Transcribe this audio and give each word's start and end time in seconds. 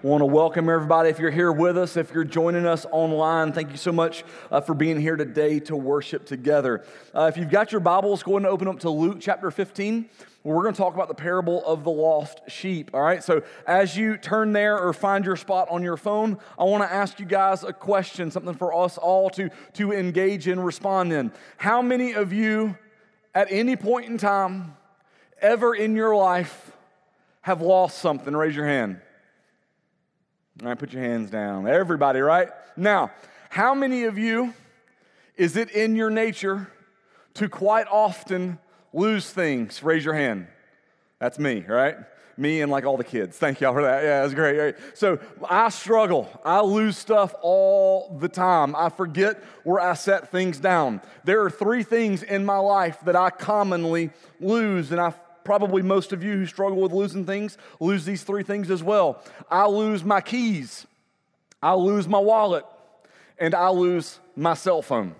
Want 0.00 0.20
to 0.20 0.26
welcome 0.26 0.68
everybody. 0.68 1.08
If 1.08 1.18
you're 1.18 1.32
here 1.32 1.50
with 1.50 1.76
us, 1.76 1.96
if 1.96 2.14
you're 2.14 2.22
joining 2.22 2.66
us 2.66 2.86
online, 2.92 3.52
thank 3.52 3.72
you 3.72 3.76
so 3.76 3.90
much 3.90 4.22
uh, 4.48 4.60
for 4.60 4.72
being 4.72 5.00
here 5.00 5.16
today 5.16 5.58
to 5.58 5.74
worship 5.74 6.24
together. 6.24 6.84
Uh, 7.12 7.22
if 7.24 7.36
you've 7.36 7.50
got 7.50 7.72
your 7.72 7.80
Bibles, 7.80 8.22
go 8.22 8.34
ahead 8.34 8.42
and 8.42 8.46
open 8.46 8.68
up 8.68 8.78
to 8.80 8.90
Luke 8.90 9.18
chapter 9.20 9.50
15. 9.50 10.08
We're 10.44 10.62
going 10.62 10.72
to 10.72 10.78
talk 10.78 10.94
about 10.94 11.08
the 11.08 11.16
parable 11.16 11.66
of 11.66 11.82
the 11.82 11.90
lost 11.90 12.42
sheep. 12.46 12.92
All 12.94 13.02
right, 13.02 13.24
so 13.24 13.42
as 13.66 13.96
you 13.96 14.16
turn 14.16 14.52
there 14.52 14.78
or 14.78 14.92
find 14.92 15.24
your 15.24 15.34
spot 15.34 15.66
on 15.68 15.82
your 15.82 15.96
phone, 15.96 16.38
I 16.56 16.62
want 16.62 16.84
to 16.84 16.92
ask 16.92 17.18
you 17.18 17.26
guys 17.26 17.64
a 17.64 17.72
question, 17.72 18.30
something 18.30 18.54
for 18.54 18.72
us 18.72 18.98
all 18.98 19.28
to, 19.30 19.50
to 19.72 19.92
engage 19.92 20.46
in, 20.46 20.60
respond 20.60 21.12
in. 21.12 21.32
How 21.56 21.82
many 21.82 22.12
of 22.12 22.32
you, 22.32 22.78
at 23.34 23.48
any 23.50 23.74
point 23.74 24.06
in 24.06 24.16
time, 24.16 24.76
ever 25.40 25.74
in 25.74 25.96
your 25.96 26.14
life, 26.14 26.70
have 27.40 27.60
lost 27.60 27.98
something? 27.98 28.36
Raise 28.36 28.54
your 28.54 28.66
hand. 28.66 29.00
All 30.60 30.68
right, 30.68 30.78
put 30.78 30.92
your 30.92 31.02
hands 31.02 31.30
down. 31.30 31.68
Everybody, 31.68 32.18
right? 32.18 32.48
Now, 32.76 33.12
how 33.48 33.74
many 33.74 34.04
of 34.04 34.18
you 34.18 34.54
is 35.36 35.56
it 35.56 35.70
in 35.70 35.94
your 35.94 36.10
nature 36.10 36.68
to 37.34 37.48
quite 37.48 37.86
often 37.86 38.58
lose 38.92 39.30
things? 39.30 39.84
Raise 39.84 40.04
your 40.04 40.14
hand. 40.14 40.48
That's 41.20 41.38
me, 41.38 41.64
right? 41.68 41.96
Me 42.36 42.60
and 42.60 42.72
like 42.72 42.84
all 42.84 42.96
the 42.96 43.04
kids. 43.04 43.36
Thank 43.36 43.60
y'all 43.60 43.72
for 43.72 43.82
that. 43.82 44.02
Yeah, 44.02 44.22
that's 44.22 44.34
great. 44.34 44.58
Right? 44.58 44.76
So 44.94 45.20
I 45.48 45.68
struggle. 45.68 46.28
I 46.44 46.60
lose 46.60 46.98
stuff 46.98 47.36
all 47.40 48.16
the 48.18 48.28
time. 48.28 48.74
I 48.74 48.88
forget 48.88 49.40
where 49.62 49.78
I 49.78 49.94
set 49.94 50.32
things 50.32 50.58
down. 50.58 51.02
There 51.22 51.44
are 51.44 51.50
three 51.50 51.84
things 51.84 52.24
in 52.24 52.44
my 52.44 52.58
life 52.58 52.98
that 53.04 53.14
I 53.14 53.30
commonly 53.30 54.10
lose, 54.40 54.90
and 54.90 55.00
I 55.00 55.14
probably 55.48 55.80
most 55.80 56.12
of 56.12 56.22
you 56.22 56.32
who 56.32 56.44
struggle 56.44 56.78
with 56.82 56.92
losing 56.92 57.24
things 57.24 57.56
lose 57.80 58.04
these 58.04 58.22
three 58.22 58.42
things 58.42 58.70
as 58.70 58.82
well. 58.82 59.22
I 59.50 59.66
lose 59.66 60.04
my 60.04 60.20
keys, 60.20 60.86
I 61.62 61.72
lose 61.72 62.06
my 62.06 62.18
wallet, 62.18 62.66
and 63.38 63.54
I 63.54 63.70
lose 63.70 64.20
my 64.36 64.52
cell 64.52 64.82
phone. 64.82 65.14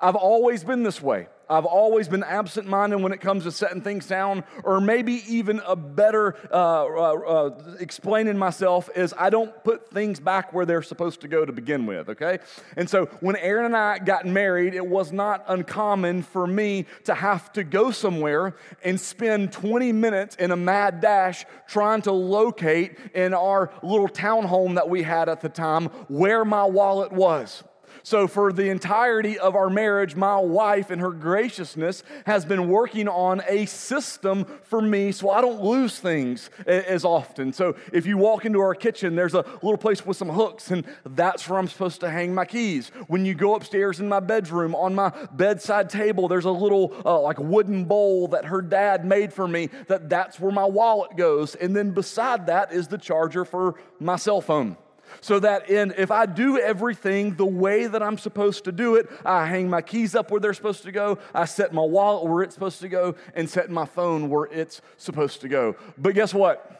I've 0.00 0.16
always 0.16 0.64
been 0.64 0.82
this 0.82 1.00
way. 1.00 1.28
I've 1.50 1.64
always 1.64 2.08
been 2.08 2.22
absent 2.22 2.68
minded 2.68 3.00
when 3.00 3.12
it 3.12 3.20
comes 3.20 3.42
to 3.42 3.50
setting 3.50 3.82
things 3.82 4.06
down, 4.06 4.44
or 4.62 4.80
maybe 4.80 5.22
even 5.28 5.60
a 5.66 5.74
better 5.74 6.36
uh, 6.52 6.84
uh, 6.84 7.14
uh, 7.14 7.50
explaining 7.80 8.38
myself 8.38 8.88
is 8.94 9.12
I 9.18 9.30
don't 9.30 9.52
put 9.64 9.90
things 9.90 10.20
back 10.20 10.52
where 10.52 10.64
they're 10.64 10.80
supposed 10.82 11.20
to 11.22 11.28
go 11.28 11.44
to 11.44 11.52
begin 11.52 11.86
with, 11.86 12.08
okay? 12.10 12.38
And 12.76 12.88
so 12.88 13.06
when 13.20 13.34
Aaron 13.36 13.66
and 13.66 13.76
I 13.76 13.98
got 13.98 14.26
married, 14.26 14.74
it 14.74 14.86
was 14.86 15.10
not 15.10 15.44
uncommon 15.48 16.22
for 16.22 16.46
me 16.46 16.86
to 17.04 17.14
have 17.14 17.52
to 17.54 17.64
go 17.64 17.90
somewhere 17.90 18.54
and 18.84 19.00
spend 19.00 19.52
20 19.52 19.92
minutes 19.92 20.36
in 20.36 20.52
a 20.52 20.56
mad 20.56 21.00
dash 21.00 21.44
trying 21.66 22.02
to 22.02 22.12
locate 22.12 22.96
in 23.12 23.34
our 23.34 23.72
little 23.82 24.08
townhome 24.08 24.76
that 24.76 24.88
we 24.88 25.02
had 25.02 25.28
at 25.28 25.40
the 25.40 25.48
time 25.48 25.86
where 26.08 26.44
my 26.44 26.64
wallet 26.64 27.10
was. 27.10 27.64
So, 28.02 28.26
for 28.26 28.52
the 28.52 28.70
entirety 28.70 29.38
of 29.38 29.54
our 29.54 29.70
marriage, 29.70 30.16
my 30.16 30.38
wife, 30.38 30.90
in 30.90 30.98
her 30.98 31.10
graciousness, 31.10 32.02
has 32.26 32.44
been 32.44 32.68
working 32.68 33.08
on 33.08 33.42
a 33.48 33.66
system 33.66 34.46
for 34.62 34.80
me 34.80 35.12
so 35.12 35.30
I 35.30 35.40
don't 35.40 35.62
lose 35.62 35.98
things 35.98 36.50
as 36.66 37.04
often. 37.04 37.52
So, 37.52 37.76
if 37.92 38.06
you 38.06 38.16
walk 38.16 38.44
into 38.44 38.60
our 38.60 38.74
kitchen, 38.74 39.14
there's 39.14 39.34
a 39.34 39.44
little 39.62 39.76
place 39.76 40.04
with 40.04 40.16
some 40.16 40.30
hooks, 40.30 40.70
and 40.70 40.84
that's 41.04 41.48
where 41.48 41.58
I'm 41.58 41.68
supposed 41.68 42.00
to 42.00 42.10
hang 42.10 42.34
my 42.34 42.44
keys. 42.44 42.90
When 43.08 43.24
you 43.24 43.34
go 43.34 43.54
upstairs 43.54 44.00
in 44.00 44.08
my 44.08 44.20
bedroom, 44.20 44.74
on 44.74 44.94
my 44.94 45.12
bedside 45.32 45.90
table, 45.90 46.28
there's 46.28 46.44
a 46.44 46.50
little 46.50 46.94
uh, 47.04 47.20
like 47.20 47.38
wooden 47.38 47.84
bowl 47.84 48.28
that 48.28 48.46
her 48.46 48.62
dad 48.62 49.04
made 49.04 49.32
for 49.32 49.46
me, 49.46 49.68
that 49.88 50.08
that's 50.08 50.40
where 50.40 50.52
my 50.52 50.64
wallet 50.64 51.16
goes. 51.16 51.54
And 51.54 51.76
then 51.76 51.90
beside 51.92 52.46
that 52.46 52.72
is 52.72 52.88
the 52.88 52.98
charger 52.98 53.44
for 53.44 53.74
my 53.98 54.16
cell 54.16 54.40
phone 54.40 54.76
so 55.20 55.38
that 55.40 55.70
in 55.70 55.92
if 55.96 56.10
I 56.10 56.26
do 56.26 56.58
everything 56.58 57.34
the 57.34 57.46
way 57.46 57.86
that 57.86 58.02
I'm 58.02 58.18
supposed 58.18 58.64
to 58.64 58.72
do 58.72 58.96
it, 58.96 59.08
I 59.24 59.46
hang 59.46 59.68
my 59.68 59.82
keys 59.82 60.14
up 60.14 60.30
where 60.30 60.40
they're 60.40 60.54
supposed 60.54 60.82
to 60.84 60.92
go, 60.92 61.18
I 61.34 61.44
set 61.44 61.72
my 61.72 61.82
wallet 61.82 62.30
where 62.30 62.42
it's 62.42 62.54
supposed 62.54 62.80
to 62.80 62.88
go, 62.88 63.14
and 63.34 63.48
set 63.48 63.70
my 63.70 63.84
phone 63.84 64.28
where 64.28 64.46
it's 64.46 64.80
supposed 64.96 65.40
to 65.42 65.48
go. 65.48 65.76
But 65.98 66.14
guess 66.14 66.34
what? 66.34 66.76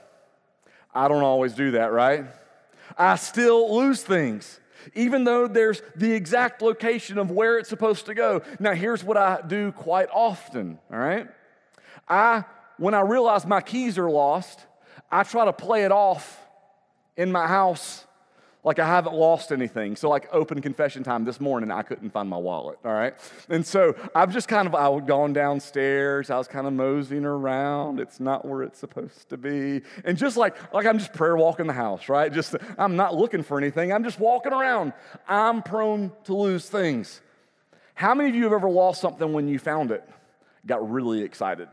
I 0.95 1.09
don't 1.09 1.23
always 1.23 1.55
do 1.55 1.73
that, 1.73 1.93
right? 1.93 2.25
I 2.99 3.17
still 3.17 3.77
lose 3.77 4.03
things. 4.03 4.59
Even 4.95 5.25
though 5.25 5.47
there's 5.47 5.83
the 5.95 6.13
exact 6.13 6.63
location 6.63 7.19
of 7.19 7.31
where 7.31 7.59
it's 7.59 7.69
supposed 7.69 8.07
to 8.07 8.15
go. 8.15 8.43
Now, 8.59 8.73
here's 8.73 9.05
what 9.05 9.17
I 9.17 9.41
do 9.47 9.73
quite 9.73 10.09
often, 10.11 10.79
all 10.91 10.99
right? 10.99 11.29
I, 12.09 12.45
when 12.79 12.95
I 12.95 13.01
realize 13.01 13.47
my 13.47 13.61
keys 13.61 13.99
are 13.99 14.11
lost, 14.11 14.65
I 15.11 15.23
try 15.23 15.45
to 15.45 15.53
play 15.53 15.85
it 15.85 15.93
off 15.93 16.39
in 17.17 17.31
my 17.31 17.47
house 17.47 18.07
like 18.63 18.79
I 18.79 18.87
haven't 18.87 19.15
lost 19.15 19.53
anything. 19.53 19.97
So, 19.97 20.09
like 20.09 20.29
open 20.33 20.61
confession 20.61 21.03
time 21.03 21.25
this 21.25 21.41
morning, 21.41 21.71
I 21.71 21.83
couldn't 21.83 22.11
find 22.11 22.29
my 22.29 22.37
wallet. 22.37 22.79
All 22.85 22.93
right, 22.93 23.15
and 23.49 23.67
so 23.67 23.95
I've 24.15 24.33
just 24.33 24.49
kind 24.49 24.67
of 24.67 24.75
I 24.75 24.89
was 24.89 25.05
gone 25.07 25.33
downstairs. 25.33 26.31
I 26.31 26.37
was 26.37 26.49
kind 26.49 26.67
of 26.67 26.73
moseying 26.73 27.25
around. 27.25 28.01
It's 28.01 28.21
not 28.21 28.47
where 28.47 28.63
it's 28.63 28.79
supposed 28.79 29.29
to 29.31 29.37
be, 29.37 29.83
and 30.05 30.19
just 30.19 30.37
like 30.37 30.57
like 30.75 30.87
I'm 30.87 30.99
just 30.99 31.13
prayer 31.13 31.37
walking 31.37 31.67
the 31.67 31.73
house, 31.73 32.09
right? 32.09 32.33
Just 32.33 32.57
I'm 32.79 32.97
not 32.97 33.15
looking 33.15 33.43
for 33.43 33.59
anything. 33.59 33.93
I'm 33.93 34.05
just 34.05 34.21
walking 34.21 34.53
around. 34.53 34.93
I'm 35.27 35.63
prone 35.63 36.13
to 36.25 36.35
lose 36.35 36.69
things. 36.69 37.21
How 37.95 38.15
many 38.15 38.31
of 38.31 38.35
you 38.35 38.45
have 38.45 38.53
ever 38.53 38.71
lost 38.71 39.01
something 39.01 39.33
when 39.33 39.49
you 39.49 39.59
found 39.59 39.91
it? 39.91 40.03
Got 40.67 40.91
really 40.91 41.23
excited. 41.23 41.69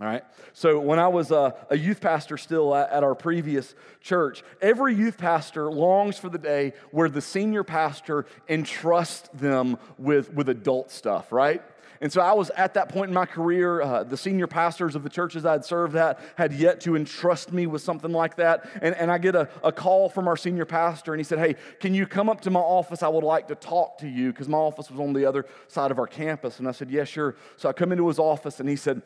All 0.00 0.06
right. 0.06 0.24
So 0.54 0.80
when 0.80 0.98
I 0.98 1.08
was 1.08 1.30
a, 1.30 1.54
a 1.68 1.76
youth 1.76 2.00
pastor 2.00 2.38
still 2.38 2.74
at, 2.74 2.90
at, 2.90 3.04
our 3.04 3.14
previous 3.14 3.74
church, 4.00 4.42
every 4.62 4.94
youth 4.94 5.18
pastor 5.18 5.70
longs 5.70 6.16
for 6.16 6.30
the 6.30 6.38
day 6.38 6.72
where 6.90 7.10
the 7.10 7.20
senior 7.20 7.64
pastor 7.64 8.24
entrusts 8.48 9.28
them 9.34 9.76
with, 9.98 10.32
with 10.32 10.48
adult 10.48 10.90
stuff, 10.90 11.30
right? 11.32 11.62
And 12.00 12.10
so 12.10 12.22
I 12.22 12.32
was 12.32 12.48
at 12.56 12.72
that 12.74 12.88
point 12.88 13.08
in 13.08 13.14
my 13.14 13.26
career. 13.26 13.82
Uh, 13.82 14.04
the 14.04 14.16
senior 14.16 14.46
pastors 14.46 14.94
of 14.94 15.02
the 15.02 15.10
churches 15.10 15.44
I'd 15.44 15.66
served 15.66 15.94
at 15.96 16.18
had 16.34 16.54
yet 16.54 16.80
to 16.82 16.96
entrust 16.96 17.52
me 17.52 17.66
with 17.66 17.82
something 17.82 18.10
like 18.10 18.36
that. 18.36 18.70
And, 18.80 18.94
and 18.94 19.12
I 19.12 19.18
get 19.18 19.34
a, 19.34 19.50
a 19.62 19.70
call 19.70 20.08
from 20.08 20.26
our 20.26 20.36
senior 20.36 20.64
pastor, 20.64 21.12
and 21.12 21.20
he 21.20 21.24
said, 21.24 21.38
Hey, 21.38 21.56
can 21.78 21.92
you 21.92 22.06
come 22.06 22.30
up 22.30 22.40
to 22.42 22.50
my 22.50 22.60
office? 22.60 23.02
I 23.02 23.08
would 23.08 23.22
like 23.22 23.48
to 23.48 23.54
talk 23.54 23.98
to 23.98 24.08
you 24.08 24.32
because 24.32 24.48
my 24.48 24.56
office 24.56 24.90
was 24.90 24.98
on 24.98 25.12
the 25.12 25.26
other 25.26 25.44
side 25.68 25.90
of 25.90 25.98
our 25.98 26.06
campus. 26.06 26.58
And 26.58 26.66
I 26.66 26.72
said, 26.72 26.90
Yeah, 26.90 27.04
sure. 27.04 27.36
So 27.58 27.68
I 27.68 27.74
come 27.74 27.92
into 27.92 28.08
his 28.08 28.18
office, 28.18 28.60
and 28.60 28.68
he 28.68 28.76
said, 28.76 29.02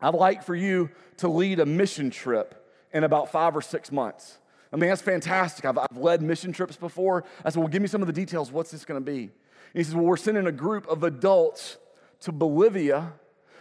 I'd 0.00 0.14
like 0.14 0.42
for 0.42 0.54
you 0.54 0.90
to 1.18 1.28
lead 1.28 1.60
a 1.60 1.66
mission 1.66 2.10
trip 2.10 2.66
in 2.92 3.04
about 3.04 3.30
five 3.30 3.56
or 3.56 3.62
six 3.62 3.90
months. 3.90 4.38
I 4.72 4.76
mean, 4.76 4.88
that's 4.90 5.02
fantastic. 5.02 5.64
I've, 5.64 5.78
I've 5.78 5.96
led 5.96 6.22
mission 6.22 6.52
trips 6.52 6.76
before. 6.76 7.24
I 7.44 7.50
said, 7.50 7.58
Well, 7.58 7.68
give 7.68 7.82
me 7.82 7.88
some 7.88 8.02
of 8.02 8.06
the 8.06 8.12
details. 8.12 8.52
What's 8.52 8.70
this 8.70 8.84
going 8.84 9.00
to 9.02 9.04
be? 9.04 9.22
And 9.22 9.30
he 9.74 9.82
says, 9.82 9.94
Well, 9.94 10.04
we're 10.04 10.16
sending 10.16 10.46
a 10.46 10.52
group 10.52 10.86
of 10.88 11.02
adults 11.02 11.78
to 12.20 12.32
Bolivia 12.32 13.12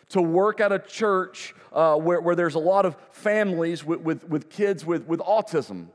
to 0.09 0.21
work 0.21 0.59
at 0.59 0.71
a 0.71 0.79
church 0.79 1.53
uh, 1.73 1.95
where, 1.95 2.21
where 2.21 2.35
there's 2.35 2.55
a 2.55 2.59
lot 2.59 2.85
of 2.85 2.95
families 3.11 3.83
with, 3.83 4.01
with, 4.01 4.27
with 4.27 4.49
kids 4.49 4.85
with, 4.85 5.05
with 5.07 5.19
autism. 5.21 5.87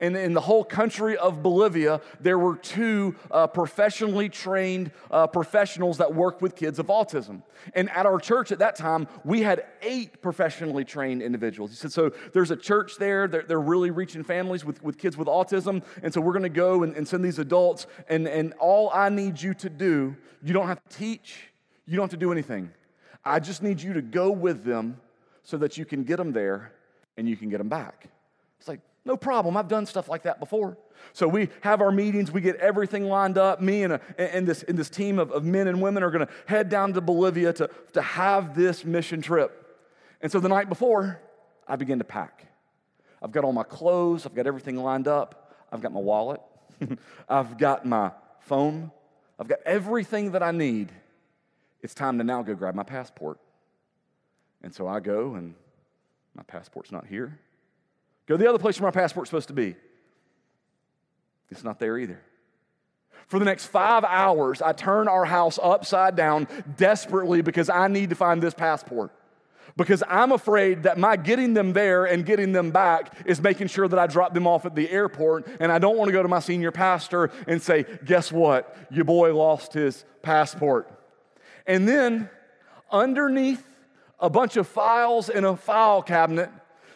And 0.00 0.16
in 0.16 0.32
the 0.32 0.40
whole 0.40 0.64
country 0.64 1.16
of 1.16 1.42
Bolivia, 1.42 2.00
there 2.20 2.38
were 2.38 2.56
two 2.56 3.14
uh, 3.30 3.46
professionally 3.46 4.28
trained 4.28 4.92
uh, 5.10 5.26
professionals 5.26 5.98
that 5.98 6.14
worked 6.14 6.40
with 6.40 6.56
kids 6.56 6.78
of 6.78 6.86
autism. 6.86 7.42
And 7.74 7.90
at 7.90 8.06
our 8.06 8.18
church 8.18 8.50
at 8.50 8.58
that 8.60 8.76
time, 8.76 9.06
we 9.24 9.42
had 9.42 9.66
eight 9.82 10.22
professionally 10.22 10.84
trained 10.84 11.20
individuals. 11.20 11.70
He 11.70 11.76
said, 11.76 11.92
So 11.92 12.12
there's 12.32 12.50
a 12.50 12.56
church 12.56 12.96
there, 12.98 13.28
they're, 13.28 13.42
they're 13.42 13.60
really 13.60 13.90
reaching 13.90 14.24
families 14.24 14.64
with, 14.64 14.82
with 14.82 14.96
kids 14.96 15.18
with 15.18 15.28
autism. 15.28 15.84
And 16.02 16.12
so 16.12 16.20
we're 16.20 16.32
going 16.32 16.44
to 16.44 16.48
go 16.48 16.82
and, 16.82 16.96
and 16.96 17.06
send 17.06 17.22
these 17.22 17.38
adults. 17.38 17.86
And, 18.08 18.26
and 18.26 18.54
all 18.54 18.90
I 18.94 19.10
need 19.10 19.40
you 19.40 19.52
to 19.54 19.68
do, 19.68 20.16
you 20.42 20.54
don't 20.54 20.68
have 20.68 20.82
to 20.82 20.96
teach, 20.96 21.50
you 21.86 21.96
don't 21.96 22.04
have 22.04 22.10
to 22.10 22.16
do 22.16 22.32
anything. 22.32 22.70
I 23.22 23.38
just 23.38 23.62
need 23.62 23.82
you 23.82 23.92
to 23.92 24.02
go 24.02 24.30
with 24.30 24.64
them 24.64 24.98
so 25.42 25.58
that 25.58 25.76
you 25.76 25.84
can 25.84 26.04
get 26.04 26.16
them 26.16 26.32
there 26.32 26.72
and 27.18 27.28
you 27.28 27.36
can 27.36 27.50
get 27.50 27.58
them 27.58 27.68
back. 27.68 28.08
No 29.10 29.16
problem. 29.16 29.56
I've 29.56 29.66
done 29.66 29.86
stuff 29.86 30.08
like 30.08 30.22
that 30.22 30.38
before. 30.38 30.78
So 31.14 31.26
we 31.26 31.48
have 31.62 31.80
our 31.80 31.90
meetings, 31.90 32.30
we 32.30 32.40
get 32.40 32.54
everything 32.58 33.06
lined 33.06 33.38
up. 33.38 33.60
Me 33.60 33.82
and, 33.82 33.94
a, 33.94 34.00
and, 34.16 34.46
this, 34.46 34.62
and 34.62 34.78
this 34.78 34.88
team 34.88 35.18
of, 35.18 35.32
of 35.32 35.44
men 35.44 35.66
and 35.66 35.82
women 35.82 36.04
are 36.04 36.12
going 36.12 36.28
to 36.28 36.32
head 36.46 36.68
down 36.68 36.92
to 36.92 37.00
Bolivia 37.00 37.52
to, 37.54 37.68
to 37.94 38.02
have 38.02 38.54
this 38.54 38.84
mission 38.84 39.20
trip. 39.20 39.76
And 40.20 40.30
so 40.30 40.38
the 40.38 40.48
night 40.48 40.68
before, 40.68 41.20
I 41.66 41.74
begin 41.74 41.98
to 41.98 42.04
pack. 42.04 42.46
I've 43.20 43.32
got 43.32 43.42
all 43.42 43.52
my 43.52 43.64
clothes, 43.64 44.26
I've 44.26 44.34
got 44.36 44.46
everything 44.46 44.76
lined 44.76 45.08
up, 45.08 45.56
I've 45.72 45.80
got 45.80 45.92
my 45.92 45.98
wallet, 45.98 46.40
I've 47.28 47.58
got 47.58 47.84
my 47.84 48.12
phone, 48.38 48.92
I've 49.40 49.48
got 49.48 49.58
everything 49.66 50.30
that 50.32 50.42
I 50.44 50.52
need. 50.52 50.92
It's 51.82 51.94
time 51.94 52.16
to 52.18 52.22
now 52.22 52.44
go 52.44 52.54
grab 52.54 52.76
my 52.76 52.84
passport. 52.84 53.40
And 54.62 54.72
so 54.72 54.86
I 54.86 55.00
go, 55.00 55.34
and 55.34 55.56
my 56.36 56.44
passport's 56.44 56.92
not 56.92 57.08
here. 57.08 57.40
Go 58.30 58.36
the 58.36 58.48
other 58.48 58.60
place 58.60 58.80
where 58.80 58.86
my 58.86 58.92
passport's 58.92 59.28
supposed 59.28 59.48
to 59.48 59.54
be. 59.54 59.74
It's 61.50 61.64
not 61.64 61.80
there 61.80 61.98
either. 61.98 62.22
For 63.26 63.40
the 63.40 63.44
next 63.44 63.66
five 63.66 64.04
hours, 64.04 64.62
I 64.62 64.72
turn 64.72 65.08
our 65.08 65.24
house 65.24 65.58
upside 65.60 66.14
down 66.14 66.46
desperately 66.76 67.42
because 67.42 67.68
I 67.68 67.88
need 67.88 68.10
to 68.10 68.14
find 68.14 68.40
this 68.40 68.54
passport. 68.54 69.10
Because 69.76 70.04
I'm 70.08 70.30
afraid 70.30 70.84
that 70.84 70.96
my 70.96 71.16
getting 71.16 71.54
them 71.54 71.72
there 71.72 72.04
and 72.04 72.24
getting 72.24 72.52
them 72.52 72.70
back 72.70 73.14
is 73.26 73.40
making 73.40 73.66
sure 73.66 73.88
that 73.88 73.98
I 73.98 74.06
drop 74.06 74.32
them 74.32 74.46
off 74.46 74.64
at 74.64 74.76
the 74.76 74.88
airport. 74.88 75.48
And 75.58 75.72
I 75.72 75.80
don't 75.80 75.96
want 75.96 76.06
to 76.06 76.12
go 76.12 76.22
to 76.22 76.28
my 76.28 76.38
senior 76.38 76.70
pastor 76.70 77.32
and 77.48 77.60
say, 77.60 77.84
Guess 78.04 78.30
what? 78.30 78.76
Your 78.92 79.06
boy 79.06 79.34
lost 79.36 79.72
his 79.72 80.04
passport. 80.22 80.88
And 81.66 81.88
then 81.88 82.30
underneath 82.92 83.66
a 84.20 84.30
bunch 84.30 84.56
of 84.56 84.68
files 84.68 85.28
in 85.28 85.44
a 85.44 85.56
file 85.56 86.00
cabinet, 86.00 86.50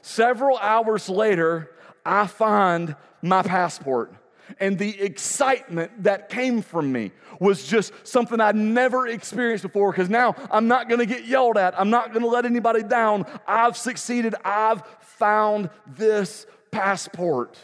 several 0.04 0.58
hours 0.58 1.08
later, 1.08 1.70
I 2.04 2.26
find 2.26 2.94
my 3.22 3.42
passport. 3.42 4.12
And 4.60 4.78
the 4.78 5.00
excitement 5.00 6.02
that 6.02 6.28
came 6.28 6.60
from 6.60 6.92
me 6.92 7.12
was 7.40 7.66
just 7.66 7.92
something 8.06 8.40
I'd 8.40 8.56
never 8.56 9.06
experienced 9.06 9.62
before 9.62 9.90
because 9.90 10.10
now 10.10 10.36
I'm 10.50 10.68
not 10.68 10.88
to 10.90 11.06
get 11.06 11.26
yelled 11.26 11.56
at. 11.56 11.78
I'm 11.80 11.88
not 11.88 12.12
to 12.12 12.26
let 12.26 12.44
anybody 12.44 12.82
down. 12.82 13.24
I've 13.48 13.76
succeeded. 13.76 14.34
I've 14.44 14.82
found 15.00 15.70
this 15.86 16.46
passport. 16.70 17.58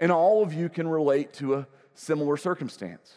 And 0.00 0.10
all 0.10 0.42
of 0.42 0.54
you 0.54 0.70
can 0.70 0.88
relate 0.88 1.34
to 1.34 1.56
a 1.56 1.66
similar 1.94 2.38
circumstance. 2.38 3.12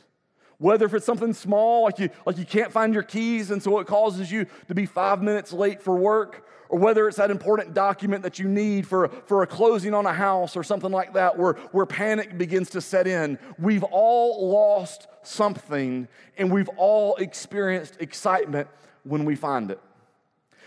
Whether 0.58 0.86
if 0.86 0.94
it's 0.94 1.06
something 1.06 1.34
small, 1.34 1.84
like 1.84 2.00
you, 2.00 2.10
like 2.26 2.38
you 2.38 2.46
can't 2.46 2.72
find 2.72 2.94
your 2.94 3.04
keys 3.04 3.52
and 3.52 3.64
so 3.64 3.80
it 3.80 3.88
causes 3.88 4.32
you 4.32 4.48
to 4.68 4.76
be 4.76 4.86
five 4.86 5.24
minutes 5.24 5.54
late 5.54 5.82
for 5.82 5.96
work, 5.96 6.46
or 6.70 6.80
whether 6.80 7.08
it's 7.08 7.18
that 7.18 7.32
important 7.32 7.74
document 7.74 8.24
that 8.24 8.40
you 8.40 8.48
need 8.48 8.88
for, 8.88 9.10
for 9.26 9.44
a 9.44 9.48
closing 9.48 9.94
on 9.94 10.06
a 10.06 10.14
house 10.14 10.56
or 10.56 10.64
something 10.64 10.92
like 10.92 11.14
that 11.14 11.38
where, 11.38 11.54
where 11.72 11.86
panic 11.86 12.38
begins 12.38 12.70
to 12.72 12.82
set 12.82 13.08
in. 13.08 13.38
We've 13.60 13.84
all 13.84 14.50
lost 14.50 15.08
something 15.24 16.08
and 16.38 16.52
we've 16.52 16.70
all 16.78 17.16
experienced 17.16 17.98
excitement 18.00 18.68
when 19.04 19.26
we 19.26 19.36
find 19.36 19.72
it. 19.72 19.80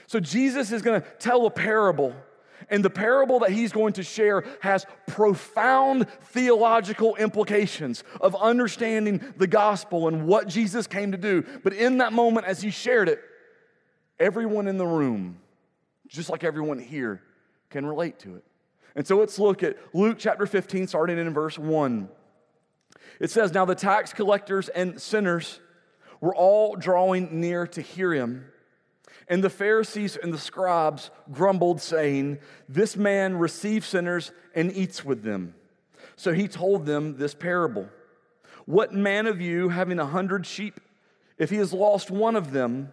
So 0.07 0.21
Jesus 0.21 0.73
is 0.73 0.83
going 0.83 1.01
to 1.01 1.07
tell 1.19 1.47
a 1.47 1.51
parable. 1.51 2.15
And 2.71 2.85
the 2.85 2.91
parable 2.91 3.39
that 3.41 3.51
he's 3.51 3.73
going 3.73 3.95
to 3.95 4.03
share 4.03 4.45
has 4.61 4.85
profound 5.07 6.09
theological 6.25 7.17
implications 7.17 8.05
of 8.21 8.35
understanding 8.35 9.23
the 9.37 9.47
gospel 9.47 10.09
and 10.09 10.27
what 10.27 10.49
Jesus 10.49 10.87
came 10.87 11.13
to 11.13 11.19
do. 11.19 11.45
But 11.63 11.73
in 11.73 11.99
that 11.99 12.13
moment, 12.13 12.47
as 12.47 12.61
he 12.61 12.71
shared 12.71 13.09
it, 13.09 13.21
everyone 14.19 14.67
in 14.67 14.77
the 14.77 14.87
room 14.87 15.39
just 16.09 16.31
like 16.31 16.45
everyone 16.45 16.79
here 16.79 17.23
can 17.71 17.87
relate 17.87 18.19
to 18.21 18.37
it. 18.37 18.45
And 18.97 19.07
so 19.07 19.17
let's 19.17 19.39
look 19.39 19.63
at 19.63 19.77
Luke 19.95 20.17
chapter 20.19 20.47
15, 20.47 20.87
starting 20.89 21.19
in 21.19 21.33
verse 21.33 21.59
1. 21.59 22.09
It 23.21 23.31
says, 23.31 23.53
Now 23.53 23.65
the 23.65 23.75
tax 23.75 24.13
collectors 24.13 24.69
and 24.69 25.01
sinners 25.01 25.61
were 26.21 26.35
all 26.35 26.75
drawing 26.77 27.41
near 27.41 27.67
to 27.69 27.81
hear 27.81 28.13
him. 28.13 28.47
And 29.29 29.45
the 29.45 29.51
Pharisees 29.51 30.17
and 30.17 30.33
the 30.33 30.39
scribes 30.39 31.11
grumbled, 31.31 31.81
saying, 31.81 32.39
This 32.69 32.97
man 32.97 33.37
receives 33.37 33.87
sinners 33.87 34.33
and 34.55 34.73
eats 34.73 35.05
with 35.05 35.23
them. 35.23 35.55
So 36.17 36.33
he 36.33 36.49
told 36.49 36.87
them 36.87 37.19
this 37.19 37.35
parable 37.35 37.89
What 38.65 38.93
man 38.93 39.27
of 39.27 39.41
you, 39.41 39.69
having 39.69 39.99
a 39.99 40.07
hundred 40.07 40.47
sheep, 40.47 40.81
if 41.37 41.51
he 41.51 41.57
has 41.57 41.73
lost 41.73 42.11
one 42.11 42.37
of 42.37 42.53
them, 42.53 42.93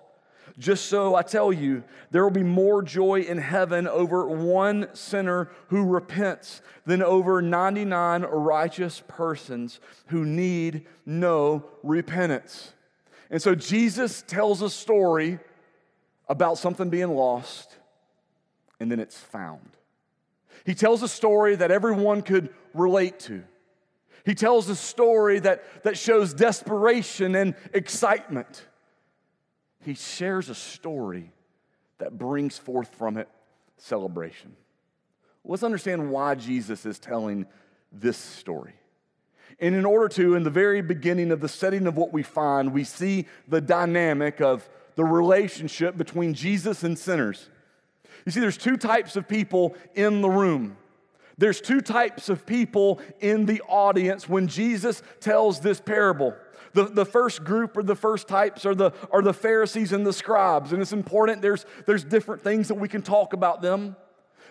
Just 0.57 0.87
so 0.87 1.15
I 1.15 1.21
tell 1.21 1.51
you, 1.51 1.83
there 2.11 2.23
will 2.23 2.31
be 2.31 2.43
more 2.43 2.81
joy 2.81 3.21
in 3.21 3.37
heaven 3.37 3.87
over 3.87 4.27
one 4.27 4.89
sinner 4.93 5.49
who 5.67 5.85
repents 5.85 6.61
than 6.85 7.01
over 7.01 7.41
99 7.41 8.23
righteous 8.23 9.01
persons 9.07 9.79
who 10.07 10.25
need 10.25 10.85
no 11.05 11.65
repentance. 11.83 12.73
And 13.29 13.41
so 13.41 13.55
Jesus 13.55 14.23
tells 14.27 14.61
a 14.61 14.69
story 14.69 15.39
about 16.27 16.57
something 16.57 16.89
being 16.89 17.15
lost, 17.15 17.77
and 18.79 18.91
then 18.91 18.99
it's 18.99 19.17
found. 19.17 19.71
He 20.65 20.75
tells 20.75 21.01
a 21.01 21.07
story 21.07 21.55
that 21.55 21.71
everyone 21.71 22.21
could 22.21 22.49
relate 22.73 23.19
to. 23.21 23.43
He 24.25 24.35
tells 24.35 24.69
a 24.69 24.75
story 24.75 25.39
that, 25.39 25.83
that 25.83 25.97
shows 25.97 26.33
desperation 26.33 27.35
and 27.35 27.55
excitement 27.73 28.65
he 29.83 29.93
shares 29.93 30.49
a 30.49 30.55
story 30.55 31.31
that 31.97 32.17
brings 32.17 32.57
forth 32.57 32.93
from 32.95 33.17
it 33.17 33.27
celebration. 33.77 34.55
Let's 35.43 35.63
understand 35.63 36.11
why 36.11 36.35
Jesus 36.35 36.85
is 36.85 36.99
telling 36.99 37.47
this 37.91 38.17
story. 38.17 38.73
And 39.59 39.75
in 39.75 39.85
order 39.85 40.07
to, 40.09 40.35
in 40.35 40.43
the 40.43 40.49
very 40.49 40.81
beginning 40.81 41.31
of 41.31 41.41
the 41.41 41.49
setting 41.49 41.87
of 41.87 41.97
what 41.97 42.13
we 42.13 42.23
find, 42.23 42.73
we 42.73 42.83
see 42.83 43.27
the 43.47 43.61
dynamic 43.61 44.39
of 44.39 44.67
the 44.95 45.03
relationship 45.03 45.97
between 45.97 46.33
Jesus 46.33 46.83
and 46.83 46.97
sinners. 46.97 47.49
You 48.25 48.31
see, 48.31 48.39
there's 48.39 48.57
two 48.57 48.77
types 48.77 49.15
of 49.15 49.27
people 49.27 49.75
in 49.95 50.21
the 50.21 50.29
room. 50.29 50.77
There's 51.37 51.61
two 51.61 51.81
types 51.81 52.29
of 52.29 52.45
people 52.45 52.99
in 53.19 53.45
the 53.45 53.61
audience 53.61 54.29
when 54.29 54.47
Jesus 54.47 55.01
tells 55.19 55.59
this 55.59 55.79
parable. 55.79 56.35
The, 56.73 56.85
the 56.85 57.05
first 57.05 57.43
group 57.43 57.75
or 57.77 57.83
the 57.83 57.95
first 57.95 58.27
types 58.27 58.65
are 58.65 58.75
the, 58.75 58.91
are 59.11 59.21
the 59.21 59.33
Pharisees 59.33 59.91
and 59.91 60.05
the 60.05 60.13
scribes. 60.13 60.71
And 60.71 60.81
it's 60.81 60.93
important, 60.93 61.41
there's, 61.41 61.65
there's 61.85 62.03
different 62.03 62.41
things 62.41 62.67
that 62.69 62.75
we 62.75 62.87
can 62.87 63.01
talk 63.01 63.33
about 63.33 63.61
them. 63.61 63.95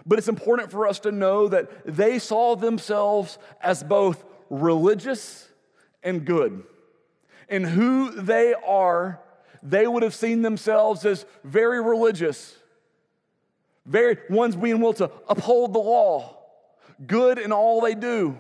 But 0.06 0.18
it's 0.18 0.28
important 0.28 0.70
for 0.70 0.86
us 0.86 1.00
to 1.00 1.12
know 1.12 1.48
that 1.48 1.70
they 1.84 2.18
saw 2.18 2.56
themselves 2.56 3.38
as 3.60 3.82
both 3.82 4.24
religious 4.48 5.48
and 6.02 6.24
good. 6.24 6.62
And 7.48 7.66
who 7.66 8.10
they 8.10 8.54
are, 8.54 9.20
they 9.62 9.86
would 9.86 10.02
have 10.02 10.14
seen 10.14 10.42
themselves 10.42 11.04
as 11.04 11.26
very 11.44 11.82
religious, 11.82 12.56
very 13.84 14.18
ones 14.30 14.56
being 14.56 14.76
able 14.76 14.92
to 14.94 15.10
uphold 15.28 15.74
the 15.74 15.80
law, 15.80 16.36
good 17.06 17.38
in 17.38 17.52
all 17.52 17.80
they 17.80 17.94
do. 17.94 18.38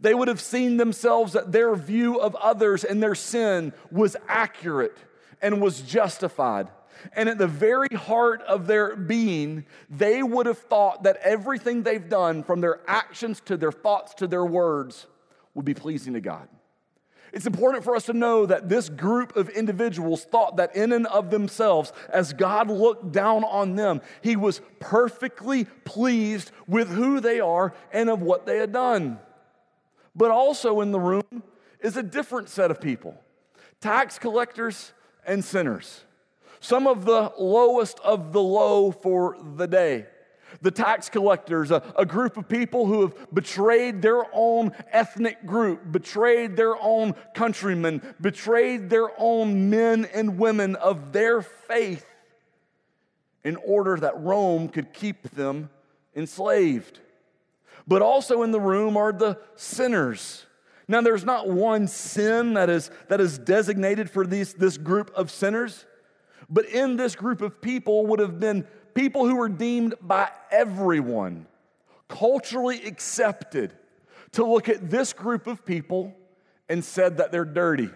They 0.00 0.14
would 0.14 0.28
have 0.28 0.40
seen 0.40 0.76
themselves 0.76 1.32
that 1.32 1.52
their 1.52 1.74
view 1.74 2.20
of 2.20 2.34
others 2.36 2.84
and 2.84 3.02
their 3.02 3.14
sin 3.14 3.72
was 3.90 4.16
accurate 4.28 4.96
and 5.42 5.60
was 5.60 5.80
justified. 5.82 6.68
And 7.14 7.28
at 7.28 7.38
the 7.38 7.46
very 7.46 7.94
heart 7.94 8.42
of 8.42 8.66
their 8.66 8.94
being, 8.94 9.64
they 9.88 10.22
would 10.22 10.46
have 10.46 10.58
thought 10.58 11.04
that 11.04 11.16
everything 11.22 11.82
they've 11.82 12.08
done, 12.08 12.42
from 12.42 12.60
their 12.60 12.80
actions 12.86 13.40
to 13.46 13.56
their 13.56 13.72
thoughts 13.72 14.14
to 14.14 14.26
their 14.26 14.44
words, 14.44 15.06
would 15.54 15.64
be 15.64 15.74
pleasing 15.74 16.12
to 16.12 16.20
God. 16.20 16.48
It's 17.32 17.46
important 17.46 17.84
for 17.84 17.94
us 17.94 18.06
to 18.06 18.12
know 18.12 18.44
that 18.46 18.68
this 18.68 18.88
group 18.88 19.36
of 19.36 19.48
individuals 19.50 20.24
thought 20.24 20.56
that 20.56 20.74
in 20.74 20.92
and 20.92 21.06
of 21.06 21.30
themselves, 21.30 21.92
as 22.12 22.32
God 22.32 22.68
looked 22.68 23.12
down 23.12 23.44
on 23.44 23.76
them, 23.76 24.00
He 24.20 24.36
was 24.36 24.60
perfectly 24.80 25.64
pleased 25.84 26.50
with 26.66 26.88
who 26.88 27.20
they 27.20 27.40
are 27.40 27.72
and 27.92 28.10
of 28.10 28.20
what 28.20 28.46
they 28.46 28.58
had 28.58 28.72
done. 28.72 29.20
But 30.14 30.30
also 30.30 30.80
in 30.80 30.92
the 30.92 31.00
room 31.00 31.42
is 31.80 31.96
a 31.96 32.02
different 32.02 32.48
set 32.48 32.70
of 32.70 32.80
people 32.80 33.16
tax 33.80 34.18
collectors 34.18 34.92
and 35.26 35.44
sinners. 35.44 36.04
Some 36.60 36.86
of 36.86 37.06
the 37.06 37.32
lowest 37.38 37.98
of 38.00 38.32
the 38.32 38.42
low 38.42 38.90
for 38.90 39.36
the 39.56 39.66
day. 39.66 40.06
The 40.62 40.70
tax 40.70 41.08
collectors, 41.08 41.70
a, 41.70 41.82
a, 41.96 42.04
group 42.04 42.36
of 42.36 42.48
people 42.48 42.84
who 42.86 43.02
have 43.02 43.32
betrayed 43.32 44.02
their 44.02 44.24
own 44.32 44.72
ethnic 44.90 45.46
group, 45.46 45.92
betrayed 45.92 46.56
their 46.56 46.76
own 46.82 47.14
countrymen, 47.34 48.02
betrayed 48.20 48.90
their 48.90 49.08
own 49.16 49.70
men 49.70 50.06
and 50.12 50.38
women 50.38 50.74
of 50.74 51.12
their 51.12 51.40
faith 51.40 52.04
in 53.44 53.56
order 53.56 53.96
that 53.96 54.20
Rome 54.20 54.68
could 54.68 54.92
keep 54.92 55.30
them 55.30 55.70
enslaved 56.16 56.98
but 57.90 58.02
also 58.02 58.44
in 58.44 58.52
the 58.52 58.60
room 58.60 58.96
are 58.96 59.12
the 59.12 59.36
sinners. 59.56 60.46
Now, 60.86 61.00
there's 61.00 61.24
not 61.24 61.48
one 61.48 61.88
sin 61.88 62.54
that 62.54 62.70
is, 62.70 62.88
that 63.08 63.20
is 63.20 63.36
designated 63.36 64.08
for 64.08 64.24
these, 64.24 64.54
this 64.54 64.78
group 64.78 65.10
of 65.16 65.28
sinners, 65.28 65.86
but 66.48 66.66
in 66.66 66.94
this 66.94 67.16
group 67.16 67.42
of 67.42 67.60
people 67.60 68.06
would 68.06 68.20
have 68.20 68.38
been 68.38 68.64
people 68.94 69.26
who 69.26 69.34
were 69.34 69.48
deemed 69.48 69.96
by 70.00 70.30
everyone 70.52 71.46
culturally 72.06 72.80
accepted 72.84 73.72
to 74.32 74.44
look 74.44 74.68
at 74.68 74.88
this 74.88 75.12
group 75.12 75.48
of 75.48 75.64
people 75.66 76.14
and 76.68 76.84
said 76.84 77.16
that 77.16 77.32
they're 77.32 77.44
dirty. 77.44 77.90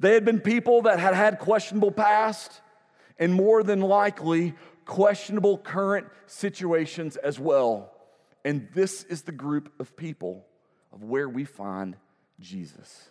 They 0.00 0.14
had 0.14 0.24
been 0.24 0.40
people 0.40 0.82
that 0.82 0.98
had 0.98 1.12
had 1.12 1.38
questionable 1.38 1.92
past 1.92 2.62
and 3.18 3.34
more 3.34 3.62
than 3.62 3.80
likely 3.80 4.54
questionable 4.86 5.58
current 5.58 6.06
situations 6.26 7.16
as 7.16 7.38
well. 7.38 7.91
And 8.44 8.68
this 8.74 9.04
is 9.04 9.22
the 9.22 9.32
group 9.32 9.72
of 9.78 9.96
people 9.96 10.44
of 10.92 11.04
where 11.04 11.28
we 11.28 11.44
find 11.44 11.96
Jesus. 12.40 13.08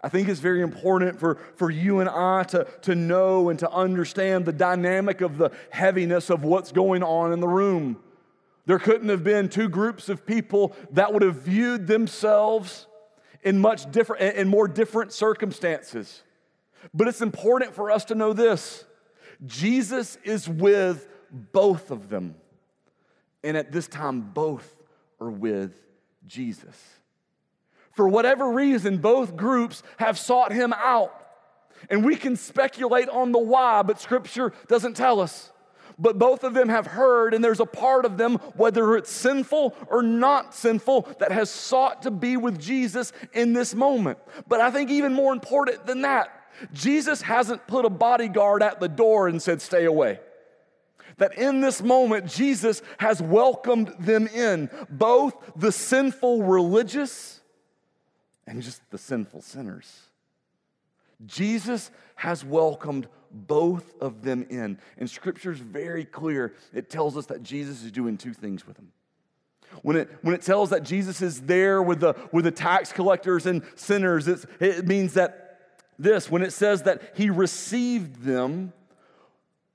I 0.00 0.08
think 0.08 0.28
it's 0.28 0.40
very 0.40 0.62
important 0.62 1.20
for, 1.20 1.36
for 1.54 1.70
you 1.70 2.00
and 2.00 2.08
I 2.08 2.42
to, 2.44 2.66
to 2.82 2.94
know 2.94 3.50
and 3.50 3.58
to 3.60 3.70
understand 3.70 4.44
the 4.44 4.52
dynamic 4.52 5.20
of 5.20 5.38
the 5.38 5.50
heaviness 5.70 6.28
of 6.28 6.42
what's 6.42 6.72
going 6.72 7.04
on 7.04 7.32
in 7.32 7.40
the 7.40 7.48
room. 7.48 8.00
There 8.66 8.80
couldn't 8.80 9.08
have 9.10 9.22
been 9.22 9.48
two 9.48 9.68
groups 9.68 10.08
of 10.08 10.26
people 10.26 10.74
that 10.92 11.12
would 11.12 11.22
have 11.22 11.36
viewed 11.36 11.86
themselves 11.86 12.86
in 13.42 13.58
much 13.58 13.90
different 13.90 14.36
in 14.36 14.48
more 14.48 14.68
different 14.68 15.12
circumstances. 15.12 16.22
But 16.94 17.08
it's 17.08 17.22
important 17.22 17.74
for 17.74 17.90
us 17.90 18.04
to 18.06 18.14
know 18.14 18.32
this. 18.32 18.84
Jesus 19.46 20.16
is 20.24 20.48
with 20.48 21.08
both 21.30 21.90
of 21.90 22.08
them. 22.08 22.36
And 23.44 23.56
at 23.56 23.72
this 23.72 23.88
time 23.88 24.20
both 24.20 24.76
are 25.20 25.30
with 25.30 25.74
Jesus. 26.26 26.76
For 27.92 28.08
whatever 28.08 28.50
reason, 28.50 28.98
both 28.98 29.36
groups 29.36 29.82
have 29.98 30.18
sought 30.18 30.52
him 30.52 30.72
out. 30.72 31.14
And 31.90 32.04
we 32.04 32.16
can 32.16 32.36
speculate 32.36 33.08
on 33.08 33.32
the 33.32 33.38
why, 33.38 33.82
but 33.82 34.00
scripture 34.00 34.52
doesn't 34.68 34.94
tell 34.94 35.20
us. 35.20 35.50
But 35.98 36.18
both 36.18 36.42
of 36.42 36.54
them 36.54 36.68
have 36.68 36.86
heard, 36.86 37.34
and 37.34 37.44
there's 37.44 37.60
a 37.60 37.66
part 37.66 38.04
of 38.06 38.16
them, 38.16 38.36
whether 38.56 38.96
it's 38.96 39.10
sinful 39.10 39.76
or 39.88 40.02
not 40.02 40.54
sinful, 40.54 41.08
that 41.18 41.32
has 41.32 41.50
sought 41.50 42.02
to 42.02 42.10
be 42.10 42.36
with 42.36 42.58
Jesus 42.58 43.12
in 43.34 43.52
this 43.52 43.74
moment. 43.74 44.18
But 44.48 44.60
I 44.60 44.70
think 44.70 44.90
even 44.90 45.12
more 45.12 45.32
important 45.32 45.86
than 45.86 46.02
that, 46.02 46.30
Jesus 46.72 47.20
hasn't 47.22 47.66
put 47.66 47.84
a 47.84 47.90
bodyguard 47.90 48.62
at 48.62 48.80
the 48.80 48.88
door 48.88 49.28
and 49.28 49.42
said, 49.42 49.60
Stay 49.60 49.84
away 49.84 50.20
that 51.18 51.36
in 51.38 51.60
this 51.60 51.82
moment, 51.82 52.26
Jesus 52.26 52.82
has 52.98 53.20
welcomed 53.20 53.94
them 53.98 54.26
in, 54.26 54.70
both 54.90 55.34
the 55.56 55.72
sinful 55.72 56.42
religious 56.42 57.40
and 58.46 58.62
just 58.62 58.82
the 58.90 58.98
sinful 58.98 59.42
sinners. 59.42 60.08
Jesus 61.26 61.90
has 62.16 62.44
welcomed 62.44 63.08
both 63.30 63.94
of 64.00 64.22
them 64.22 64.46
in. 64.50 64.78
And 64.98 65.08
scripture 65.08 65.52
is 65.52 65.58
very 65.58 66.04
clear. 66.04 66.54
It 66.74 66.90
tells 66.90 67.16
us 67.16 67.26
that 67.26 67.42
Jesus 67.42 67.82
is 67.82 67.90
doing 67.90 68.16
two 68.16 68.34
things 68.34 68.66
with 68.66 68.76
them. 68.76 68.92
When 69.82 69.96
it, 69.96 70.10
when 70.20 70.34
it 70.34 70.42
tells 70.42 70.70
that 70.70 70.82
Jesus 70.82 71.22
is 71.22 71.42
there 71.42 71.82
with 71.82 72.00
the, 72.00 72.14
with 72.30 72.44
the 72.44 72.50
tax 72.50 72.92
collectors 72.92 73.46
and 73.46 73.62
sinners, 73.74 74.28
it 74.28 74.86
means 74.86 75.14
that 75.14 75.60
this, 75.98 76.30
when 76.30 76.42
it 76.42 76.52
says 76.52 76.82
that 76.82 77.00
he 77.14 77.30
received 77.30 78.22
them, 78.22 78.72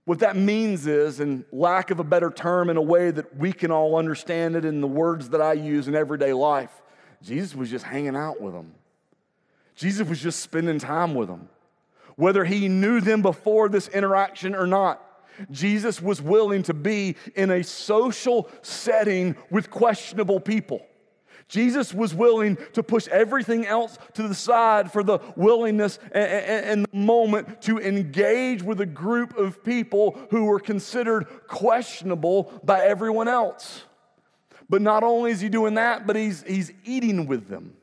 what 0.08 0.20
that 0.20 0.38
means 0.38 0.88
is, 0.88 1.20
in 1.20 1.44
lack 1.52 1.92
of 1.92 2.00
a 2.00 2.04
better 2.06 2.32
term, 2.32 2.70
in 2.70 2.78
a 2.78 2.82
way 2.82 3.12
that 3.12 3.36
we 3.36 3.52
can 3.52 3.72
all 3.72 3.98
understand 3.98 4.56
it 4.56 4.64
in 4.64 4.80
the 4.80 4.88
words 4.88 5.28
that 5.32 5.42
I 5.42 5.52
use 5.52 5.90
in 5.90 5.96
everyday 5.96 6.32
life, 6.32 6.72
Jesus 7.22 7.54
was 7.54 7.70
just 7.70 7.84
hanging 7.84 8.16
out 8.16 8.40
with 8.40 8.54
them. 8.54 8.74
Jesus 9.76 10.08
was 10.08 10.22
just 10.22 10.40
spending 10.40 10.80
time 10.80 11.14
with 11.14 11.28
them. 11.28 11.50
Whether 12.16 12.46
he 12.46 12.70
knew 12.70 13.02
them 13.02 13.22
before 13.22 13.68
this 13.68 13.90
interaction 13.90 14.56
or 14.56 14.66
not, 14.66 15.04
Jesus 15.52 16.02
was 16.02 16.22
willing 16.22 16.64
to 16.64 16.74
be 16.74 17.18
in 17.36 17.52
a 17.52 17.62
social 17.62 18.50
setting 18.62 19.36
with 19.52 19.70
questionable 19.70 20.40
people. 20.40 20.86
Jesus 21.48 21.94
was 21.94 22.14
willing 22.14 22.58
to 22.74 22.84
push 22.84 23.08
everything 23.08 23.66
else 23.66 23.98
to 24.16 24.28
the 24.28 24.36
side 24.36 24.92
for 24.92 25.02
the 25.02 25.20
willingness 25.38 25.98
and 26.12 26.86
the 26.86 26.98
moment 26.98 27.62
to 27.64 27.80
engage 27.80 28.62
with 28.62 28.82
a 28.82 28.86
group 28.86 29.38
of 29.38 29.64
people 29.64 30.20
who 30.30 30.46
were 30.46 30.60
considered 30.60 31.26
questionable 31.48 32.60
by 32.66 32.82
everyone 32.82 33.30
else. 33.30 33.84
But 34.70 34.82
not 34.82 35.04
only 35.04 35.32
is 35.32 35.40
he 35.40 35.48
doing 35.48 35.76
that, 35.76 36.06
but 36.06 36.18
he's, 36.18 36.44
he's 36.44 36.74
eating 36.84 37.28
with 37.28 37.48
them. 37.48 37.77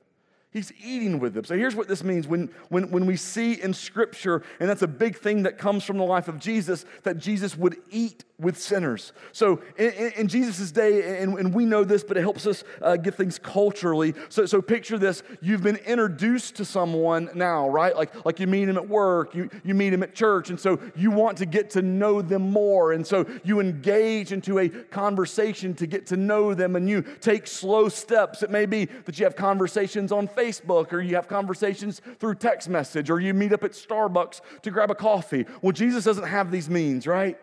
He's 0.55 0.73
eating 0.81 1.19
with 1.19 1.35
them. 1.35 1.43
So 1.43 1.57
here's 1.57 1.75
what 1.75 1.89
this 1.89 2.05
means 2.05 2.29
when, 2.29 2.49
when, 2.69 2.89
when 2.93 3.07
we 3.07 3.17
see 3.17 3.61
in 3.61 3.75
Scripture, 3.75 4.45
and 4.61 4.69
that's 4.71 4.83
a 4.83 4.87
big 4.87 5.19
thing 5.19 5.43
that 5.43 5.59
comes 5.59 5.83
from 5.83 5.99
the 5.99 6.05
life 6.05 6.29
of 6.29 6.39
Jesus, 6.39 6.85
that 7.03 7.19
Jesus 7.19 7.57
would 7.57 7.77
eat 7.91 8.23
with 8.39 8.61
sinners. 8.61 9.13
So 9.33 9.63
in, 9.77 10.13
in 10.17 10.29
Jesus' 10.29 10.71
day, 10.71 11.21
and, 11.23 11.39
and, 11.39 11.55
we 11.55 11.65
know 11.65 11.85
this, 11.85 12.03
but 12.03 12.17
it 12.17 12.21
helps 12.21 12.47
us 12.49 12.65
uh, 12.83 12.97
get 12.97 13.15
things 13.15 13.39
culturally. 13.39 14.13
So, 14.29 14.45
so 14.45 14.61
picture 14.61 14.99
this 14.99 15.23
you've 15.41 15.63
been 15.63 15.77
introduced 15.77 16.57
to 16.57 16.65
someone 16.65 17.31
now, 17.35 17.69
right? 17.69 17.95
Like, 17.95 18.25
like 18.25 18.41
you 18.41 18.49
meet 18.49 18.69
him 18.69 18.77
at 18.77 18.89
work, 18.89 19.37
you, 19.37 19.49
you 19.65 19.75
meet 19.75 19.93
him 19.93 20.03
at 20.03 20.17
church, 20.17 20.51
and 20.51 20.59
so 20.59 20.81
you 20.97 21.13
want 21.13 21.39
to 21.39 21.47
get 21.47 21.71
to 21.71 21.83
know 21.83 22.23
them 22.23 22.51
more. 22.51 22.93
And 22.93 23.07
so 23.07 23.25
you 23.45 23.61
engage 23.61 24.33
into 24.33 24.59
a 24.59 24.69
conversation 24.69 25.75
to 25.75 25.87
get 25.87 26.07
to 26.09 26.17
know 26.17 26.55
them, 26.55 26.75
and 26.75 26.89
you 26.89 27.03
take 27.21 27.47
slow 27.47 27.89
steps. 27.89 28.43
It 28.43 28.51
may 28.51 28.67
be 28.67 28.87
that 28.87 29.19
you 29.19 29.25
have 29.25 29.37
conversations 29.37 30.11
on 30.11 30.27
Facebook 30.27 30.44
Facebook 30.45 30.93
or 30.93 31.01
you 31.01 31.15
have 31.15 31.29
conversations 31.29 32.01
through 32.19 32.35
text 32.37 32.69
message 32.69 33.11
or 33.11 33.21
you 33.21 33.35
meet 33.35 33.53
up 33.53 33.65
at 33.65 33.73
Starbucks 33.73 34.41
to 34.63 34.71
grab 34.71 34.91
a 34.91 34.95
coffee. 34.95 35.47
Well, 35.63 35.73
Jesus 35.73 36.05
doesn't 36.05 36.27
have 36.27 36.51
these 36.51 36.69
means, 36.69 37.07
right? 37.07 37.39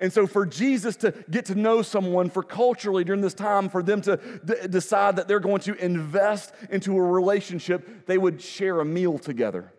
And 0.00 0.12
so, 0.12 0.26
for 0.26 0.44
Jesus 0.44 0.96
to 0.96 1.14
get 1.30 1.46
to 1.46 1.54
know 1.54 1.80
someone, 1.80 2.28
for 2.28 2.42
culturally 2.42 3.02
during 3.02 3.22
this 3.22 3.32
time, 3.32 3.70
for 3.70 3.82
them 3.82 4.02
to 4.02 4.20
d- 4.44 4.68
decide 4.68 5.16
that 5.16 5.26
they're 5.26 5.40
going 5.40 5.62
to 5.62 5.74
invest 5.82 6.52
into 6.70 6.94
a 6.96 7.02
relationship, 7.02 8.06
they 8.06 8.18
would 8.18 8.42
share 8.42 8.80
a 8.80 8.84
meal 8.84 9.18
together. 9.18 9.72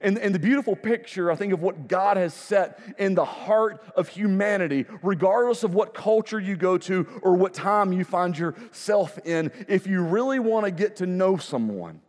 And, 0.00 0.18
and 0.18 0.34
the 0.34 0.38
beautiful 0.38 0.76
picture, 0.76 1.30
I 1.30 1.34
think, 1.34 1.52
of 1.52 1.62
what 1.62 1.88
God 1.88 2.16
has 2.16 2.34
set 2.34 2.78
in 2.98 3.14
the 3.14 3.24
heart 3.24 3.82
of 3.96 4.08
humanity, 4.08 4.86
regardless 5.02 5.62
of 5.64 5.74
what 5.74 5.94
culture 5.94 6.40
you 6.40 6.56
go 6.56 6.78
to 6.78 7.06
or 7.22 7.34
what 7.34 7.54
time 7.54 7.92
you 7.92 8.04
find 8.04 8.38
yourself 8.38 9.18
in, 9.24 9.50
if 9.68 9.86
you 9.86 10.02
really 10.02 10.38
want 10.38 10.66
to 10.66 10.70
get 10.70 10.96
to 10.96 11.06
know 11.06 11.36
someone, 11.36 12.00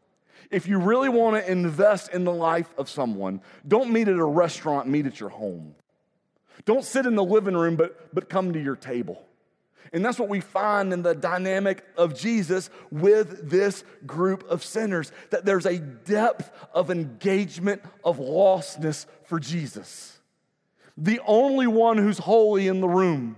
if 0.49 0.67
you 0.67 0.79
really 0.79 1.09
want 1.09 1.37
to 1.37 1.51
invest 1.51 2.13
in 2.13 2.23
the 2.23 2.33
life 2.33 2.73
of 2.77 2.89
someone, 2.89 3.41
don't 3.67 3.91
meet 3.91 4.07
at 4.07 4.17
a 4.17 4.25
restaurant, 4.25 4.87
meet 4.87 5.05
at 5.05 5.19
your 5.19 5.29
home. 5.29 5.75
Don't 6.65 6.83
sit 6.83 7.05
in 7.05 7.15
the 7.15 7.23
living 7.23 7.55
room, 7.55 7.75
but, 7.75 8.13
but 8.13 8.29
come 8.29 8.53
to 8.53 8.61
your 8.61 8.75
table. 8.75 9.25
And 9.93 10.03
that's 10.03 10.19
what 10.19 10.29
we 10.29 10.39
find 10.39 10.93
in 10.93 11.01
the 11.01 11.15
dynamic 11.15 11.83
of 11.97 12.17
Jesus 12.17 12.69
with 12.91 13.49
this 13.49 13.83
group 14.05 14.43
of 14.49 14.63
sinners 14.63 15.11
that 15.31 15.45
there's 15.45 15.65
a 15.65 15.79
depth 15.79 16.51
of 16.73 16.89
engagement, 16.89 17.81
of 18.03 18.17
lostness 18.17 19.05
for 19.25 19.39
Jesus. 19.39 20.19
The 20.97 21.19
only 21.25 21.67
one 21.67 21.97
who's 21.97 22.19
holy 22.19 22.67
in 22.67 22.81
the 22.81 22.87
room, 22.87 23.37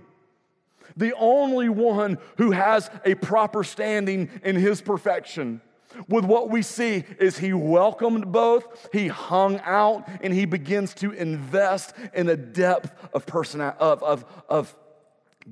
the 0.96 1.14
only 1.16 1.68
one 1.68 2.18
who 2.36 2.52
has 2.52 2.90
a 3.04 3.14
proper 3.14 3.64
standing 3.64 4.28
in 4.42 4.56
his 4.56 4.80
perfection. 4.80 5.60
With 6.08 6.24
what 6.24 6.50
we 6.50 6.62
see 6.62 7.04
is 7.18 7.38
he 7.38 7.52
welcomed 7.52 8.32
both, 8.32 8.88
he 8.92 9.08
hung 9.08 9.60
out, 9.60 10.08
and 10.22 10.32
he 10.32 10.44
begins 10.44 10.94
to 10.94 11.12
invest 11.12 11.94
in 12.12 12.28
a 12.28 12.36
depth 12.36 12.92
of 13.14 13.26
person 13.26 13.60
of, 13.60 14.02
of, 14.02 14.24
of 14.48 14.74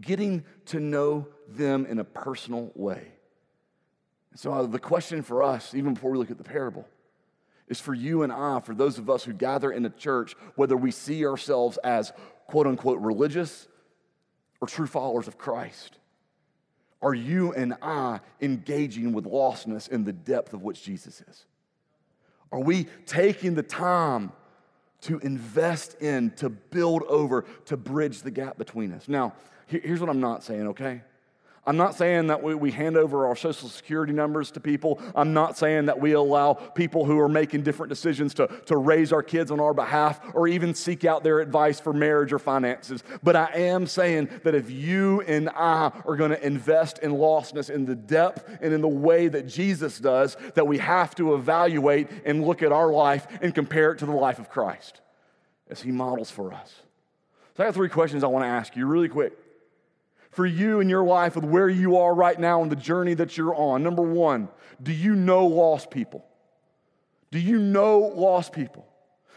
getting 0.00 0.44
to 0.66 0.80
know 0.80 1.28
them 1.48 1.86
in 1.86 1.98
a 1.98 2.04
personal 2.04 2.70
way. 2.74 3.08
So, 4.34 4.52
uh, 4.52 4.66
the 4.66 4.78
question 4.78 5.22
for 5.22 5.42
us, 5.42 5.74
even 5.74 5.94
before 5.94 6.10
we 6.10 6.18
look 6.18 6.30
at 6.30 6.38
the 6.38 6.44
parable, 6.44 6.88
is 7.68 7.80
for 7.80 7.94
you 7.94 8.22
and 8.22 8.32
I, 8.32 8.60
for 8.60 8.74
those 8.74 8.98
of 8.98 9.10
us 9.10 9.24
who 9.24 9.32
gather 9.32 9.70
in 9.70 9.84
a 9.84 9.90
church, 9.90 10.34
whether 10.56 10.76
we 10.76 10.90
see 10.90 11.26
ourselves 11.26 11.78
as 11.78 12.12
quote 12.46 12.66
unquote 12.66 13.00
religious 13.00 13.68
or 14.60 14.68
true 14.68 14.86
followers 14.86 15.28
of 15.28 15.38
Christ. 15.38 15.98
Are 17.02 17.14
you 17.14 17.52
and 17.52 17.74
I 17.82 18.20
engaging 18.40 19.12
with 19.12 19.24
lostness 19.24 19.88
in 19.88 20.04
the 20.04 20.12
depth 20.12 20.54
of 20.54 20.62
which 20.62 20.84
Jesus 20.84 21.20
is? 21.22 21.46
Are 22.52 22.60
we 22.60 22.86
taking 23.06 23.54
the 23.54 23.62
time 23.62 24.32
to 25.02 25.18
invest 25.18 26.00
in, 26.00 26.30
to 26.32 26.48
build 26.48 27.02
over, 27.08 27.44
to 27.64 27.76
bridge 27.76 28.22
the 28.22 28.30
gap 28.30 28.56
between 28.56 28.92
us? 28.92 29.08
Now, 29.08 29.32
Here's 29.66 30.00
what 30.00 30.10
I'm 30.10 30.20
not 30.20 30.42
saying, 30.44 30.68
okay? 30.68 31.02
I'm 31.64 31.76
not 31.76 31.94
saying 31.94 32.26
that 32.26 32.42
we, 32.42 32.56
we 32.56 32.72
hand 32.72 32.96
over 32.96 33.26
our 33.26 33.36
social 33.36 33.68
security 33.68 34.12
numbers 34.12 34.50
to 34.52 34.60
people. 34.60 35.00
I'm 35.14 35.32
not 35.32 35.56
saying 35.56 35.86
that 35.86 36.00
we 36.00 36.12
allow 36.12 36.54
people 36.54 37.04
who 37.04 37.20
are 37.20 37.28
making 37.28 37.62
different 37.62 37.88
decisions 37.88 38.34
to, 38.34 38.48
to 38.66 38.76
raise 38.76 39.12
our 39.12 39.22
kids 39.22 39.52
on 39.52 39.60
our 39.60 39.72
behalf 39.72 40.20
or 40.34 40.48
even 40.48 40.74
seek 40.74 41.04
out 41.04 41.22
their 41.22 41.38
advice 41.38 41.78
for 41.78 41.92
marriage 41.92 42.32
or 42.32 42.40
finances. 42.40 43.04
But 43.22 43.36
I 43.36 43.46
am 43.54 43.86
saying 43.86 44.28
that 44.42 44.56
if 44.56 44.72
you 44.72 45.20
and 45.20 45.48
I 45.50 45.92
are 46.04 46.16
going 46.16 46.32
to 46.32 46.44
invest 46.44 46.98
in 46.98 47.12
lostness 47.12 47.70
in 47.70 47.86
the 47.86 47.94
depth 47.94 48.44
and 48.60 48.74
in 48.74 48.80
the 48.80 48.88
way 48.88 49.28
that 49.28 49.46
Jesus 49.46 50.00
does, 50.00 50.36
that 50.54 50.66
we 50.66 50.78
have 50.78 51.14
to 51.14 51.34
evaluate 51.34 52.08
and 52.24 52.44
look 52.44 52.64
at 52.64 52.72
our 52.72 52.90
life 52.90 53.28
and 53.40 53.54
compare 53.54 53.92
it 53.92 53.98
to 53.98 54.06
the 54.06 54.12
life 54.12 54.40
of 54.40 54.50
Christ 54.50 55.00
as 55.70 55.80
he 55.80 55.92
models 55.92 56.30
for 56.30 56.52
us. 56.52 56.74
So 57.56 57.62
I 57.62 57.66
got 57.66 57.74
three 57.74 57.88
questions 57.88 58.24
I 58.24 58.26
want 58.26 58.44
to 58.44 58.48
ask 58.48 58.74
you 58.74 58.86
really 58.86 59.08
quick. 59.08 59.38
For 60.32 60.46
you 60.46 60.80
and 60.80 60.90
your 60.90 61.04
life, 61.04 61.36
with 61.36 61.44
where 61.44 61.68
you 61.68 61.96
are 61.98 62.14
right 62.14 62.38
now 62.38 62.62
and 62.62 62.72
the 62.72 62.76
journey 62.76 63.14
that 63.14 63.36
you're 63.36 63.54
on. 63.54 63.82
Number 63.82 64.02
one, 64.02 64.48
do 64.82 64.92
you 64.92 65.14
know 65.14 65.46
lost 65.46 65.90
people? 65.90 66.24
Do 67.30 67.38
you 67.38 67.58
know 67.58 68.00
lost 68.00 68.52
people? 68.52 68.86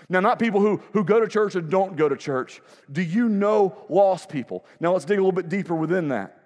Now, 0.08 0.20
not 0.20 0.40
people 0.40 0.62
who, 0.62 0.82
who 0.94 1.04
go 1.04 1.20
to 1.20 1.28
church 1.28 1.56
or 1.56 1.62
don't 1.62 1.96
go 1.96 2.08
to 2.08 2.16
church. 2.16 2.62
Do 2.92 3.02
you 3.02 3.28
know 3.28 3.76
lost 3.90 4.30
people? 4.30 4.66
Now, 4.80 4.94
let's 4.94 5.06
dig 5.06 5.18
a 5.18 5.22
little 5.22 5.32
bit 5.32 5.50
deeper 5.50 5.76
within 5.76 6.10
that. 6.10 6.38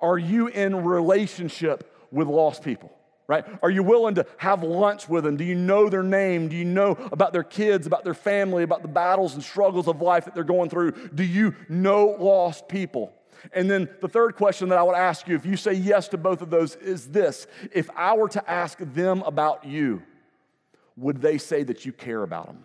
Are 0.00 0.18
you 0.18 0.48
in 0.48 0.84
relationship 0.84 1.92
with 2.10 2.28
lost 2.28 2.62
people? 2.62 2.92
Right? 3.26 3.44
Are 3.62 3.70
you 3.70 3.82
willing 3.82 4.16
to 4.16 4.26
have 4.36 4.62
lunch 4.62 5.08
with 5.08 5.24
them? 5.24 5.38
Do 5.38 5.44
you 5.44 5.54
know 5.54 5.88
their 5.88 6.02
name? 6.02 6.48
Do 6.48 6.56
you 6.56 6.64
know 6.64 6.92
about 7.10 7.32
their 7.32 7.42
kids, 7.42 7.86
about 7.86 8.04
their 8.04 8.14
family, 8.14 8.64
about 8.64 8.82
the 8.82 8.88
battles 8.88 9.34
and 9.34 9.42
struggles 9.42 9.88
of 9.88 10.02
life 10.02 10.26
that 10.26 10.34
they're 10.34 10.44
going 10.44 10.68
through? 10.68 10.92
Do 11.14 11.24
you 11.24 11.54
know 11.70 12.16
lost 12.18 12.68
people? 12.68 13.14
And 13.52 13.70
then 13.70 13.88
the 14.00 14.08
third 14.08 14.36
question 14.36 14.68
that 14.70 14.78
I 14.78 14.82
would 14.82 14.96
ask 14.96 15.28
you, 15.28 15.34
if 15.36 15.44
you 15.46 15.56
say 15.56 15.72
yes 15.72 16.08
to 16.08 16.18
both 16.18 16.40
of 16.42 16.50
those, 16.50 16.76
is 16.76 17.08
this 17.08 17.46
If 17.72 17.90
I 17.96 18.16
were 18.16 18.28
to 18.30 18.50
ask 18.50 18.78
them 18.78 19.22
about 19.22 19.64
you, 19.64 20.02
would 20.96 21.20
they 21.20 21.38
say 21.38 21.62
that 21.64 21.84
you 21.84 21.92
care 21.92 22.22
about 22.22 22.46
them? 22.46 22.64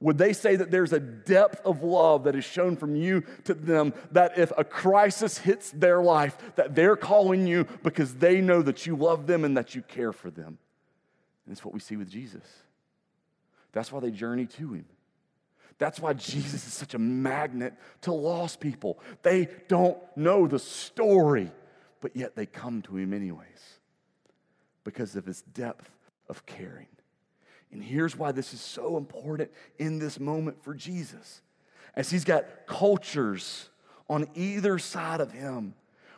Would 0.00 0.16
they 0.16 0.32
say 0.32 0.54
that 0.54 0.70
there's 0.70 0.92
a 0.92 1.00
depth 1.00 1.60
of 1.66 1.82
love 1.82 2.24
that 2.24 2.36
is 2.36 2.44
shown 2.44 2.76
from 2.76 2.94
you 2.94 3.24
to 3.44 3.54
them 3.54 3.92
that 4.12 4.38
if 4.38 4.52
a 4.56 4.62
crisis 4.62 5.38
hits 5.38 5.72
their 5.72 6.00
life, 6.00 6.38
that 6.54 6.76
they're 6.76 6.96
calling 6.96 7.48
you 7.48 7.66
because 7.82 8.14
they 8.14 8.40
know 8.40 8.62
that 8.62 8.86
you 8.86 8.94
love 8.94 9.26
them 9.26 9.44
and 9.44 9.56
that 9.56 9.74
you 9.74 9.82
care 9.82 10.12
for 10.12 10.30
them? 10.30 10.58
And 11.46 11.52
it's 11.52 11.64
what 11.64 11.74
we 11.74 11.80
see 11.80 11.96
with 11.96 12.08
Jesus. 12.08 12.44
That's 13.72 13.90
why 13.90 14.00
they 14.00 14.12
journey 14.12 14.46
to 14.46 14.72
him. 14.74 14.84
That's 15.78 16.00
why 16.00 16.12
Jesus 16.12 16.66
is 16.66 16.72
such 16.72 16.94
a 16.94 16.98
magnet 16.98 17.74
to 18.02 18.12
lost 18.12 18.60
people. 18.60 18.98
They 19.22 19.48
don't 19.68 19.98
know 20.16 20.46
the 20.46 20.58
story, 20.58 21.52
but 22.00 22.16
yet 22.16 22.34
they 22.34 22.46
come 22.46 22.82
to 22.82 22.96
him 22.96 23.12
anyways 23.12 23.46
because 24.84 25.14
of 25.16 25.24
his 25.24 25.42
depth 25.42 25.90
of 26.28 26.44
caring. 26.46 26.88
And 27.70 27.82
here's 27.82 28.16
why 28.16 28.32
this 28.32 28.52
is 28.54 28.60
so 28.60 28.96
important 28.96 29.50
in 29.78 29.98
this 29.98 30.18
moment 30.18 30.62
for 30.62 30.74
Jesus. 30.74 31.42
As 31.94 32.10
he's 32.10 32.24
got 32.24 32.66
cultures 32.66 33.68
on 34.08 34.26
either 34.34 34.78
side 34.78 35.20
of 35.20 35.32
him, 35.32 35.74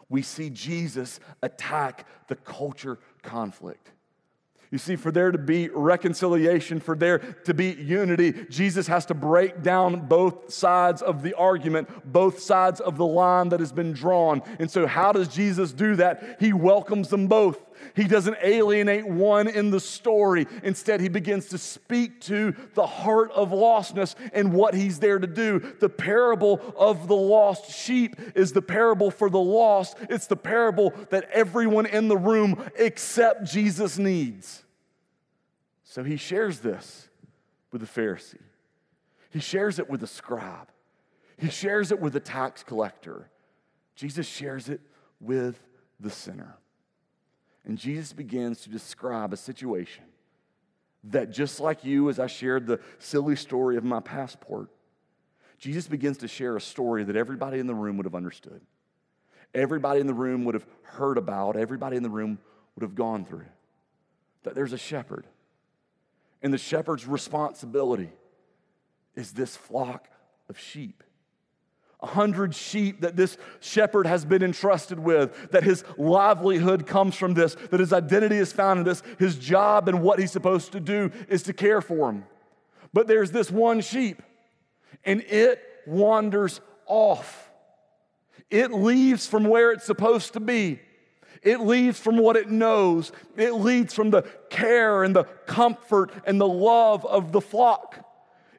we 0.09 0.23
see 0.23 0.51
Jesus 0.51 1.21
attack 1.43 2.07
the 2.29 2.37
culture 2.37 2.99
conflict. 3.23 3.91
You 4.71 4.79
see, 4.79 4.95
for 4.95 5.11
there 5.11 5.33
to 5.33 5.39
be 5.39 5.69
reconciliation, 5.69 6.79
for 6.79 6.95
there 6.95 7.19
to 7.19 7.53
be 7.53 7.73
unity, 7.73 8.47
Jesus 8.49 8.87
has 8.87 9.05
to 9.07 9.15
break 9.15 9.63
down 9.63 10.07
both 10.07 10.53
sides 10.53 11.03
of 11.03 11.23
the 11.23 11.35
argument, 11.35 11.89
both 12.13 12.39
sides 12.39 12.81
of 12.81 12.97
the 12.97 13.07
line 13.07 13.49
that 13.49 13.59
has 13.59 13.73
been 13.73 13.93
drawn. 13.93 14.43
And 14.61 14.71
so, 14.71 14.87
how 14.87 15.11
does 15.11 15.27
Jesus 15.27 15.73
do 15.73 15.97
that? 15.97 16.37
He 16.39 16.53
welcomes 16.53 17.09
them 17.09 17.27
both. 17.27 17.59
He 17.95 18.05
doesn't 18.05 18.37
alienate 18.43 19.07
one 19.07 19.49
in 19.49 19.71
the 19.71 19.81
story. 19.81 20.47
Instead, 20.63 21.01
he 21.01 21.09
begins 21.09 21.47
to 21.49 21.59
speak 21.59 22.21
to 22.23 22.55
the 22.75 22.87
heart 22.87 23.31
of 23.33 23.51
lostness 23.51 24.15
and 24.33 24.53
what 24.53 24.75
he's 24.75 24.99
there 24.99 25.19
to 25.19 25.27
do. 25.27 25.59
The 25.81 25.89
parable 25.89 26.61
of 26.77 27.09
the 27.09 27.17
lost 27.17 27.71
sheep 27.71 28.17
is 28.35 28.53
the 28.53 28.63
parable 28.63 29.11
for 29.11 29.31
the 29.31 29.39
lost. 29.39 29.97
It's 30.09 30.27
the 30.27 30.37
parable 30.37 30.93
that 31.11 31.29
everyone 31.31 31.87
in 31.87 32.09
the 32.09 32.17
room 32.17 32.63
except 32.77 33.45
Jesus 33.45 33.99
needs. 33.99 34.65
So 35.85 36.05
he 36.05 36.17
shares 36.17 36.61
this 36.61 37.09
with 37.73 37.81
the 37.81 38.01
Pharisee. 38.01 38.39
He 39.31 39.41
shares 39.41 39.79
it 39.79 39.89
with 39.89 40.01
the 40.01 40.07
scribe. 40.07 40.69
He 41.37 41.49
shares 41.49 41.91
it 41.91 42.01
with 42.01 42.13
the 42.13 42.21
tax 42.21 42.63
collector. 42.63 43.31
Jesus 43.95 44.27
shares 44.27 44.69
it 44.69 44.81
with 45.21 45.59
the 45.99 46.11
sinner. 46.11 46.57
And 47.65 47.77
Jesus 47.79 48.13
begins 48.13 48.63
to 48.63 48.71
describe 48.71 49.33
a 49.33 49.37
situation 49.37 50.05
that, 51.05 51.31
just 51.31 51.61
like 51.61 51.85
you, 51.85 52.09
as 52.09 52.19
I 52.19 52.27
shared 52.27 52.67
the 52.67 52.81
silly 52.99 53.37
story 53.37 53.77
of 53.77 53.85
my 53.85 54.01
passport, 54.01 54.69
Jesus 55.59 55.87
begins 55.87 56.19
to 56.19 56.29
share 56.29 56.57
a 56.57 56.61
story 56.61 57.05
that 57.05 57.17
everybody 57.17 57.59
in 57.59 57.67
the 57.67 57.75
room 57.75 57.97
would 57.99 58.07
have 58.07 58.15
understood. 58.15 58.61
Everybody 59.55 60.01
in 60.01 60.07
the 60.07 60.15
room 60.15 60.45
would 60.45 60.55
have 60.55 60.67
heard 60.83 61.19
about, 61.19 61.57
everybody 61.57 61.97
in 61.97 62.03
the 62.03 62.11
room 62.11 62.39
would 62.75 62.83
have 62.83 62.95
gone 62.95 63.25
through. 63.25 63.47
That 64.45 64.55
there's 64.55 64.73
a 64.73 64.79
shepherd. 64.79 65.27
And 66.43 66.53
the 66.53 66.59
shepherd's 66.59 67.07
responsibility 67.07 68.11
is 69.15 69.33
this 69.33 69.57
flock 69.57 70.09
of 70.49 70.59
sheep 70.59 71.03
a 72.03 72.07
hundred 72.07 72.55
sheep 72.55 73.03
that 73.03 73.17
this 73.17 73.37
shepherd 73.61 74.07
has 74.07 74.25
been 74.25 74.43
entrusted 74.43 74.99
with, 74.99 75.51
that 75.51 75.63
his 75.63 75.85
livelihood 75.99 76.87
comes 76.87 77.15
from 77.15 77.35
this, 77.35 77.57
that 77.71 77.81
his 77.81 77.93
identity 77.93 78.37
is 78.37 78.53
found 78.53 78.79
in 78.79 78.85
this, 78.85 79.03
his 79.19 79.37
job 79.37 79.89
and 79.89 80.03
what 80.03 80.19
he's 80.19 80.33
supposed 80.33 80.73
to 80.73 80.81
do 80.81 81.11
is 81.29 81.43
to 81.43 81.53
care 81.53 81.81
for 81.81 82.11
him. 82.11 82.25
But 82.93 83.07
there's 83.07 83.31
this 83.31 83.51
one 83.51 83.81
sheep, 83.81 84.23
and 85.05 85.21
it 85.23 85.63
wanders 85.87 86.61
off. 86.87 87.51
It 88.51 88.73
leaves 88.73 89.27
from 89.27 89.45
where 89.45 89.71
it's 89.71 89.85
supposed 89.85 90.33
to 90.33 90.41
be. 90.41 90.81
It 91.43 91.61
leaves 91.61 91.99
from 91.99 92.19
what 92.19 92.37
it 92.37 92.51
knows. 92.51 93.13
It 93.37 93.53
leaves 93.53 93.95
from 93.95 94.11
the 94.11 94.23
care 94.51 95.05
and 95.05 95.15
the 95.15 95.25
comfort 95.25 96.13
and 96.27 96.41
the 96.41 96.49
love 96.49 97.07
of 97.07 97.33
the 97.33 97.41
flock. 97.41 98.05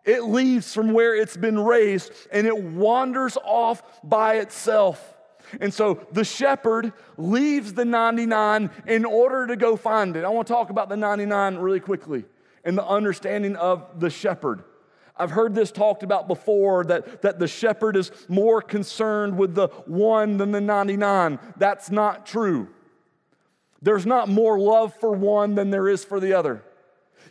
It 0.04 0.24
leaves 0.24 0.74
from 0.74 0.94
where 0.94 1.16
it's 1.16 1.38
been 1.38 1.60
raised 1.60 2.12
and 2.32 2.48
it 2.48 2.58
wanders 2.58 3.38
off 3.44 3.84
by 4.04 4.36
itself. 4.36 5.16
And 5.60 5.74
so 5.74 6.06
the 6.12 6.24
shepherd 6.24 6.94
leaves 7.18 7.74
the 7.74 7.86
99 7.86 8.72
in 8.88 9.06
order 9.06 9.48
to 9.48 9.56
go 9.56 9.76
find 9.76 10.16
it. 10.16 10.24
I 10.24 10.30
want 10.30 10.48
to 10.48 10.54
talk 10.54 10.70
about 10.70 10.90
the 10.90 10.98
99 10.98 11.58
really 11.58 11.80
quickly 11.80 12.26
and 12.64 12.78
the 12.78 12.86
understanding 12.86 13.56
of 13.56 14.00
the 14.00 14.10
shepherd. 14.10 14.64
I've 15.18 15.32
heard 15.32 15.54
this 15.54 15.72
talked 15.72 16.04
about 16.04 16.28
before 16.28 16.84
that, 16.86 17.22
that 17.22 17.38
the 17.38 17.48
shepherd 17.48 17.96
is 17.96 18.12
more 18.28 18.62
concerned 18.62 19.38
with 19.38 19.54
the 19.54 19.68
one 19.86 20.38
than 20.38 20.52
the 20.52 20.62
99. 20.62 21.38
That's 21.58 21.92
not 21.92 22.26
true. 22.26 22.70
There's 23.82 24.06
not 24.06 24.30
more 24.30 24.60
love 24.60 24.96
for 24.96 25.12
one 25.12 25.56
than 25.56 25.70
there 25.70 25.88
is 25.88 26.06
for 26.06 26.20
the 26.20 26.34
other. 26.34 26.64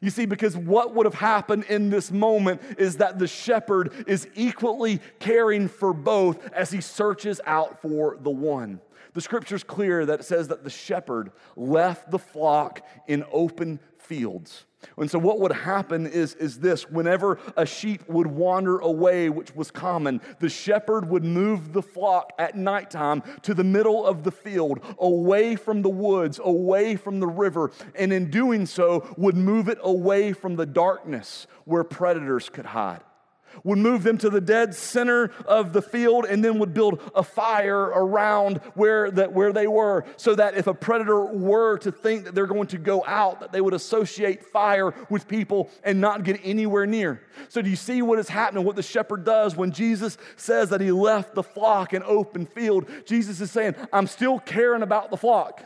You 0.01 0.11
see, 0.11 0.25
because 0.25 0.57
what 0.57 0.95
would 0.95 1.05
have 1.05 1.15
happened 1.15 1.65
in 1.65 1.91
this 1.91 2.11
moment 2.11 2.63
is 2.79 2.97
that 2.97 3.19
the 3.19 3.27
shepherd 3.27 3.93
is 4.07 4.29
equally 4.35 5.01
caring 5.19 5.69
for 5.69 5.93
both 5.93 6.51
as 6.53 6.71
he 6.71 6.81
searches 6.81 7.41
out 7.45 7.83
for 7.83 8.17
the 8.21 8.31
one. 8.31 8.81
The 9.13 9.21
scripture's 9.21 9.65
clear 9.65 10.07
that 10.07 10.21
it 10.21 10.23
says 10.23 10.49
that 10.49 10.65
the 10.65 10.71
shepherd 10.71 11.33
left 11.57 12.11
the 12.11 12.19
flock 12.19 12.87
in 13.09 13.25
open 13.33 13.81
fields. 14.11 14.67
And 14.97 15.09
so, 15.09 15.21
what 15.21 15.39
would 15.39 15.53
happen 15.53 16.05
is, 16.05 16.35
is 16.35 16.59
this 16.59 16.91
whenever 16.91 17.39
a 17.57 17.65
sheep 17.65 18.03
would 18.09 18.27
wander 18.27 18.79
away, 18.79 19.29
which 19.29 19.55
was 19.55 19.71
common, 19.71 20.21
the 20.41 20.49
shepherd 20.49 21.09
would 21.09 21.23
move 21.23 21.73
the 21.73 21.83
flock 21.83 22.33
at 22.39 22.57
nighttime 22.57 23.23
to 23.43 23.55
the 23.55 23.63
middle 23.63 24.05
of 24.05 24.25
the 24.25 24.33
field, 24.33 24.81
away 24.99 25.55
from 25.55 25.83
the 25.83 25.89
woods, 25.89 26.41
away 26.43 26.97
from 26.97 27.21
the 27.21 27.29
river, 27.29 27.71
and 27.95 28.13
in 28.13 28.31
doing 28.31 28.67
so, 28.67 29.07
would 29.17 29.37
move 29.37 29.69
it 29.69 29.79
away 29.83 30.33
from 30.33 30.57
the 30.57 30.67
darkness 30.67 31.47
where 31.67 31.85
predators 31.85 32.49
could 32.49 32.67
hide 32.67 33.03
would 33.65 33.79
move 33.79 34.03
them 34.03 34.19
to 34.19 34.31
the 34.31 34.41
dead 34.41 34.75
center 34.75 35.31
of 35.47 35.73
the 35.73 35.83
field 35.83 36.25
and 36.25 36.45
then 36.45 36.59
would 36.59 36.75
build 36.75 37.01
a 37.15 37.23
fire 37.23 37.81
around 37.81 38.59
where, 38.75 39.11
that, 39.11 39.33
where 39.33 39.53
they 39.53 39.67
were 39.67 40.05
so 40.17 40.35
that 40.35 40.57
if 40.57 40.67
a 40.67 40.75
predator 40.75 41.25
were 41.25 41.79
to 41.79 41.93
think 41.93 42.25
that 42.25 42.35
they're 42.35 42.47
going 42.47 42.67
to 42.69 42.79
go 42.79 43.05
out 43.07 43.41
that 43.41 43.53
they 43.53 43.61
would 43.61 43.75
associate 43.75 44.45
fire 44.45 44.95
with 45.09 45.29
people 45.29 45.71
and 45.85 46.01
not 46.01 46.25
get 46.25 46.41
anywhere 46.43 46.87
near. 46.87 47.23
So 47.49 47.63
do 47.63 47.71
you 47.71 47.77
see 47.77 48.03
what 48.03 48.19
is 48.19 48.29
happening 48.29 48.65
what 48.65 48.77
the 48.77 48.83
shepherd 48.83 49.25
does? 49.25 49.57
When 49.57 49.73
jesus 49.73 50.17
says 50.37 50.71
that 50.71 50.81
he 50.81 50.91
left 50.91 51.35
the 51.35 51.43
flock 51.43 51.93
in 51.93 52.03
open 52.03 52.47
field 52.47 52.89
jesus 53.05 53.41
is 53.41 53.51
saying 53.51 53.75
i'm 53.93 54.07
still 54.07 54.39
caring 54.39 54.83
about 54.83 55.11
the 55.11 55.17
flock. 55.17 55.65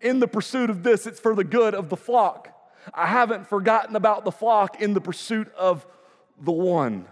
In 0.00 0.18
the 0.18 0.28
pursuit 0.28 0.70
of 0.70 0.82
this 0.82 1.06
it's 1.06 1.20
for 1.20 1.34
the 1.34 1.44
good 1.44 1.74
of 1.74 1.88
the 1.88 1.96
flock. 1.96 2.52
I 2.94 3.06
haven't 3.06 3.48
forgotten 3.48 3.96
about 3.96 4.24
the 4.24 4.32
flock 4.32 4.80
in 4.80 4.94
the 4.94 5.00
pursuit 5.00 5.52
of 5.56 5.86
the 6.40 6.52
one. 6.52 7.06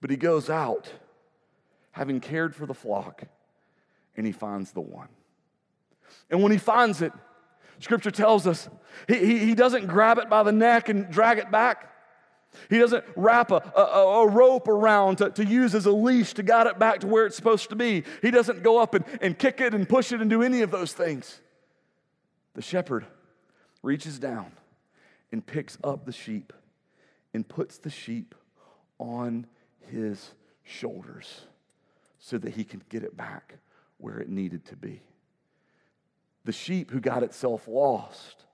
But 0.00 0.10
he 0.10 0.16
goes 0.16 0.50
out 0.50 0.92
having 1.92 2.20
cared 2.20 2.54
for 2.54 2.66
the 2.66 2.74
flock 2.74 3.22
and 4.16 4.26
he 4.26 4.32
finds 4.32 4.72
the 4.72 4.80
one. 4.80 5.08
And 6.30 6.42
when 6.42 6.52
he 6.52 6.58
finds 6.58 7.02
it, 7.02 7.12
scripture 7.78 8.10
tells 8.10 8.46
us 8.46 8.68
he, 9.08 9.18
he, 9.18 9.38
he 9.38 9.54
doesn't 9.54 9.86
grab 9.86 10.18
it 10.18 10.28
by 10.28 10.42
the 10.42 10.52
neck 10.52 10.88
and 10.88 11.10
drag 11.10 11.38
it 11.38 11.50
back. 11.50 11.88
He 12.68 12.78
doesn't 12.78 13.04
wrap 13.16 13.50
a, 13.50 13.62
a, 13.74 13.80
a, 13.80 14.28
rope 14.28 14.68
around 14.68 15.16
to, 15.16 15.30
to 15.30 15.44
use 15.44 15.74
as 15.74 15.86
a 15.86 15.92
leash 15.92 16.34
to 16.34 16.42
guide 16.42 16.66
it 16.66 16.78
back 16.78 17.00
to 17.00 17.06
where 17.06 17.24
it's 17.24 17.36
supposed 17.36 17.70
to 17.70 17.76
be. 17.76 18.04
He 18.20 18.30
doesn't 18.30 18.62
go 18.62 18.78
up 18.78 18.94
and, 18.94 19.04
and 19.22 19.38
kick 19.38 19.62
it 19.62 19.72
and 19.72 19.88
push 19.88 20.12
it 20.12 20.20
and 20.20 20.28
do 20.28 20.42
any 20.42 20.60
of 20.60 20.70
those 20.70 20.92
things. 20.92 21.40
The 22.54 22.60
shepherd 22.60 23.06
reaches 23.82 24.18
down 24.18 24.52
and 25.30 25.44
picks 25.44 25.78
up 25.82 26.04
the 26.04 26.12
sheep 26.12 26.52
and 27.34 27.46
puts 27.46 27.78
the 27.78 27.90
sheep 27.90 28.34
on 28.98 29.46
his 29.90 30.32
shoulders 30.64 31.42
so 32.18 32.38
that 32.38 32.54
he 32.54 32.64
can 32.64 32.82
get 32.88 33.02
it 33.02 33.16
back 33.16 33.54
where 33.98 34.18
it 34.18 34.28
needed 34.28 34.64
to 34.66 34.76
be. 34.76 35.00
The 36.44 36.52
sheep 36.52 36.90
who 36.90 37.00
got 37.00 37.22
itself 37.22 37.68
lost, 37.68 38.44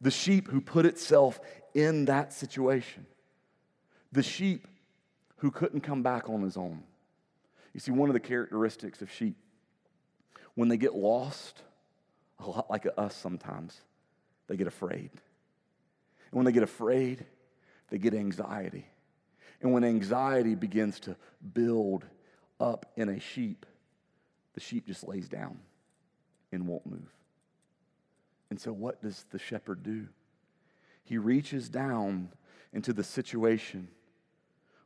the 0.00 0.10
sheep 0.10 0.48
who 0.48 0.60
put 0.60 0.86
itself 0.86 1.40
in 1.74 2.06
that 2.06 2.32
situation, 2.32 3.06
the 4.12 4.22
sheep 4.22 4.66
who 5.36 5.50
couldn't 5.50 5.80
come 5.80 6.02
back 6.02 6.28
on 6.28 6.42
his 6.42 6.56
own. 6.56 6.82
You 7.72 7.80
see, 7.80 7.92
one 7.92 8.08
of 8.08 8.14
the 8.14 8.20
characteristics 8.20 9.00
of 9.00 9.10
sheep, 9.10 9.36
when 10.54 10.68
they 10.68 10.76
get 10.76 10.94
lost, 10.94 11.62
a 12.38 12.48
lot 12.48 12.70
like 12.70 12.86
us 12.96 13.14
sometimes, 13.14 13.80
they 14.48 14.56
get 14.56 14.66
afraid. 14.66 15.10
And 15.12 16.32
when 16.32 16.44
they 16.44 16.52
get 16.52 16.62
afraid, 16.62 17.24
they 17.90 17.98
get 17.98 18.14
anxiety. 18.14 18.86
And 19.60 19.72
when 19.72 19.84
anxiety 19.84 20.54
begins 20.54 21.00
to 21.00 21.16
build 21.52 22.04
up 22.58 22.86
in 22.96 23.08
a 23.08 23.20
sheep, 23.20 23.66
the 24.54 24.60
sheep 24.60 24.86
just 24.86 25.06
lays 25.06 25.28
down 25.28 25.58
and 26.52 26.66
won't 26.66 26.86
move. 26.86 27.12
And 28.48 28.60
so, 28.60 28.72
what 28.72 29.00
does 29.02 29.24
the 29.30 29.38
shepherd 29.38 29.82
do? 29.82 30.08
He 31.04 31.18
reaches 31.18 31.68
down 31.68 32.30
into 32.72 32.92
the 32.92 33.04
situation 33.04 33.88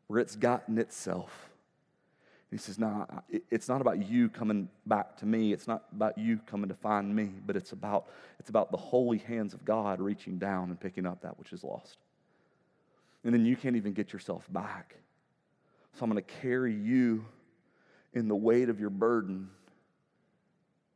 where 0.07 0.21
it's 0.21 0.37
gotten 0.37 0.79
itself. 0.79 1.51
he 2.51 2.59
says, 2.59 2.79
No, 2.79 3.07
it's 3.51 3.69
not 3.69 3.81
about 3.81 4.07
you 4.07 4.29
coming 4.29 4.69
back 4.87 5.17
to 5.19 5.27
me. 5.27 5.53
It's 5.53 5.67
not 5.67 5.85
about 5.93 6.19
you 6.19 6.39
coming 6.47 6.69
to 6.69 6.75
find 6.75 7.15
me, 7.15 7.31
but 7.47 7.57
it's 7.57 7.73
about, 7.73 8.09
it's 8.39 8.51
about 8.51 8.71
the 8.71 8.77
holy 8.77 9.19
hands 9.19 9.55
of 9.55 9.65
God 9.65 10.01
reaching 10.01 10.39
down 10.39 10.71
and 10.71 10.79
picking 10.79 11.07
up 11.07 11.23
that 11.23 11.39
which 11.39 11.53
is 11.53 11.65
lost. 11.65 11.99
And 13.25 13.33
then 13.33 13.45
you 13.45 13.57
can't 13.57 13.77
even 13.77 13.95
get 13.95 14.13
yourself 14.13 14.47
back. 14.53 14.97
So 15.95 16.05
I'm 16.05 16.11
going 16.11 16.23
to 16.23 16.35
carry 16.41 16.75
you 16.75 17.25
in 18.13 18.29
the 18.29 18.37
weight 18.37 18.69
of 18.69 18.79
your 18.79 18.91
burden 18.91 19.49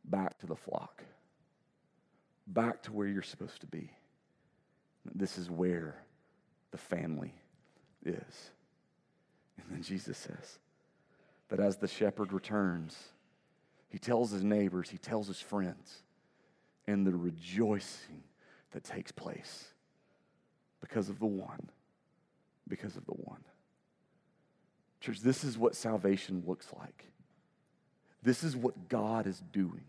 back 0.04 0.38
to 0.38 0.46
the 0.46 0.56
flock, 0.56 1.02
back 2.46 2.82
to 2.82 2.92
where 2.92 3.06
you're 3.06 3.22
supposed 3.22 3.60
to 3.60 3.66
be. 3.66 3.90
This 5.14 5.38
is 5.38 5.50
where 5.50 5.96
the 6.70 6.78
family 6.78 7.34
is. 8.04 8.50
And 9.56 9.66
then 9.70 9.82
Jesus 9.82 10.18
says 10.18 10.58
that 11.48 11.60
as 11.60 11.76
the 11.76 11.88
shepherd 11.88 12.32
returns, 12.32 12.96
he 13.88 13.98
tells 13.98 14.30
his 14.30 14.44
neighbors, 14.44 14.90
he 14.90 14.98
tells 14.98 15.26
his 15.26 15.40
friends, 15.40 16.02
and 16.86 17.06
the 17.06 17.14
rejoicing 17.14 18.22
that 18.72 18.84
takes 18.84 19.12
place 19.12 19.68
because 20.80 21.08
of 21.08 21.18
the 21.18 21.26
one, 21.26 21.70
because 22.68 22.96
of 22.96 23.04
the 23.06 23.12
one. 23.12 23.42
Church, 25.00 25.20
this 25.20 25.44
is 25.44 25.56
what 25.56 25.74
salvation 25.74 26.42
looks 26.46 26.68
like. 26.78 27.04
This 28.22 28.42
is 28.42 28.56
what 28.56 28.88
God 28.88 29.26
is 29.26 29.42
doing. 29.52 29.84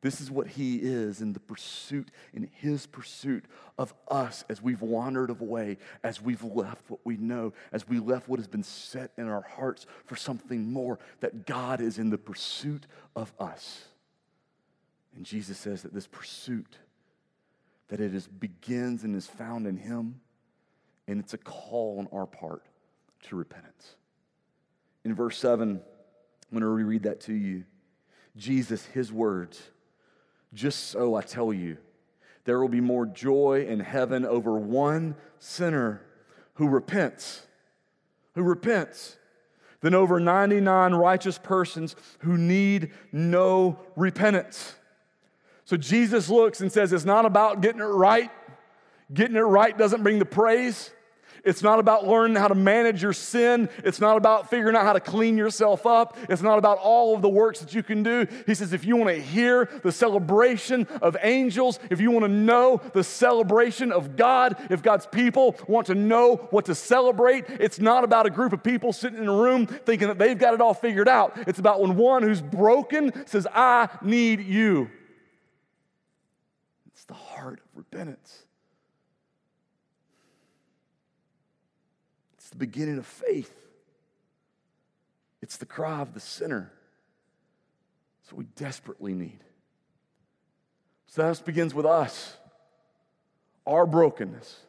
This 0.00 0.20
is 0.20 0.30
what 0.30 0.46
he 0.46 0.76
is 0.76 1.20
in 1.20 1.32
the 1.32 1.40
pursuit, 1.40 2.12
in 2.32 2.48
his 2.52 2.86
pursuit 2.86 3.44
of 3.76 3.92
us 4.08 4.44
as 4.48 4.62
we've 4.62 4.80
wandered 4.80 5.30
away, 5.30 5.78
as 6.04 6.22
we've 6.22 6.44
left 6.44 6.88
what 6.88 7.00
we 7.04 7.16
know, 7.16 7.52
as 7.72 7.88
we 7.88 7.98
left 7.98 8.28
what 8.28 8.38
has 8.38 8.46
been 8.46 8.62
set 8.62 9.10
in 9.18 9.26
our 9.26 9.40
hearts 9.40 9.86
for 10.04 10.14
something 10.14 10.70
more, 10.72 11.00
that 11.18 11.46
God 11.46 11.80
is 11.80 11.98
in 11.98 12.10
the 12.10 12.18
pursuit 12.18 12.86
of 13.16 13.32
us. 13.40 13.86
And 15.16 15.26
Jesus 15.26 15.58
says 15.58 15.82
that 15.82 15.92
this 15.92 16.06
pursuit, 16.06 16.78
that 17.88 17.98
it 17.98 18.14
is 18.14 18.28
begins 18.28 19.02
and 19.02 19.16
is 19.16 19.26
found 19.26 19.66
in 19.66 19.76
him, 19.76 20.20
and 21.08 21.18
it's 21.18 21.34
a 21.34 21.38
call 21.38 21.98
on 21.98 22.08
our 22.16 22.26
part 22.26 22.62
to 23.24 23.34
repentance. 23.34 23.96
In 25.04 25.14
verse 25.14 25.38
7, 25.38 25.70
I'm 25.70 25.80
going 26.52 26.60
to 26.60 26.68
reread 26.68 27.04
that 27.04 27.20
to 27.22 27.32
you. 27.32 27.64
Jesus, 28.36 28.84
his 28.86 29.10
words, 29.10 29.60
just 30.52 30.90
so 30.90 31.14
I 31.14 31.22
tell 31.22 31.52
you, 31.52 31.78
there 32.44 32.60
will 32.60 32.68
be 32.68 32.80
more 32.80 33.06
joy 33.06 33.66
in 33.68 33.80
heaven 33.80 34.24
over 34.24 34.58
one 34.58 35.16
sinner 35.38 36.02
who 36.54 36.68
repents, 36.68 37.46
who 38.34 38.42
repents, 38.42 39.16
than 39.80 39.94
over 39.94 40.20
99 40.20 40.94
righteous 40.94 41.38
persons 41.38 41.96
who 42.20 42.36
need 42.36 42.90
no 43.12 43.78
repentance. 43.96 44.74
So 45.64 45.76
Jesus 45.76 46.28
looks 46.28 46.60
and 46.60 46.70
says, 46.70 46.92
It's 46.92 47.04
not 47.04 47.26
about 47.26 47.60
getting 47.60 47.80
it 47.80 47.84
right. 47.84 48.30
Getting 49.12 49.36
it 49.36 49.40
right 49.40 49.76
doesn't 49.76 50.02
bring 50.02 50.18
the 50.18 50.24
praise. 50.24 50.90
It's 51.48 51.62
not 51.62 51.78
about 51.78 52.06
learning 52.06 52.36
how 52.36 52.48
to 52.48 52.54
manage 52.54 53.02
your 53.02 53.14
sin. 53.14 53.70
It's 53.78 54.00
not 54.00 54.18
about 54.18 54.50
figuring 54.50 54.76
out 54.76 54.84
how 54.84 54.92
to 54.92 55.00
clean 55.00 55.38
yourself 55.38 55.86
up. 55.86 56.18
It's 56.28 56.42
not 56.42 56.58
about 56.58 56.76
all 56.76 57.16
of 57.16 57.22
the 57.22 57.28
works 57.30 57.60
that 57.60 57.72
you 57.72 57.82
can 57.82 58.02
do. 58.02 58.26
He 58.44 58.54
says, 58.54 58.74
if 58.74 58.84
you 58.84 58.96
want 58.96 59.08
to 59.08 59.18
hear 59.20 59.70
the 59.82 59.90
celebration 59.90 60.86
of 61.00 61.16
angels, 61.22 61.80
if 61.90 62.02
you 62.02 62.10
want 62.10 62.26
to 62.26 62.30
know 62.30 62.82
the 62.92 63.02
celebration 63.02 63.92
of 63.92 64.14
God, 64.14 64.56
if 64.68 64.82
God's 64.82 65.06
people 65.06 65.56
want 65.66 65.86
to 65.86 65.94
know 65.94 66.36
what 66.50 66.66
to 66.66 66.74
celebrate, 66.74 67.46
it's 67.48 67.80
not 67.80 68.04
about 68.04 68.26
a 68.26 68.30
group 68.30 68.52
of 68.52 68.62
people 68.62 68.92
sitting 68.92 69.18
in 69.18 69.26
a 69.26 69.34
room 69.34 69.66
thinking 69.66 70.08
that 70.08 70.18
they've 70.18 70.38
got 70.38 70.52
it 70.52 70.60
all 70.60 70.74
figured 70.74 71.08
out. 71.08 71.32
It's 71.48 71.58
about 71.58 71.80
when 71.80 71.96
one 71.96 72.22
who's 72.22 72.42
broken 72.42 73.26
says, 73.26 73.46
I 73.54 73.88
need 74.02 74.40
you. 74.40 74.90
It's 76.92 77.06
the 77.06 77.14
heart 77.14 77.60
of 77.60 77.66
repentance. 77.74 78.44
It's 82.48 82.52
the 82.54 82.56
beginning 82.56 82.96
of 82.96 83.04
faith. 83.04 83.54
It's 85.42 85.58
the 85.58 85.66
cry 85.66 86.00
of 86.00 86.14
the 86.14 86.20
sinner. 86.20 86.72
What 88.30 88.38
we 88.38 88.44
desperately 88.56 89.12
need. 89.12 89.40
So 91.08 91.20
that 91.22 91.44
begins 91.44 91.74
with 91.74 91.84
us, 91.84 92.38
our 93.66 93.84
brokenness, 93.84 94.60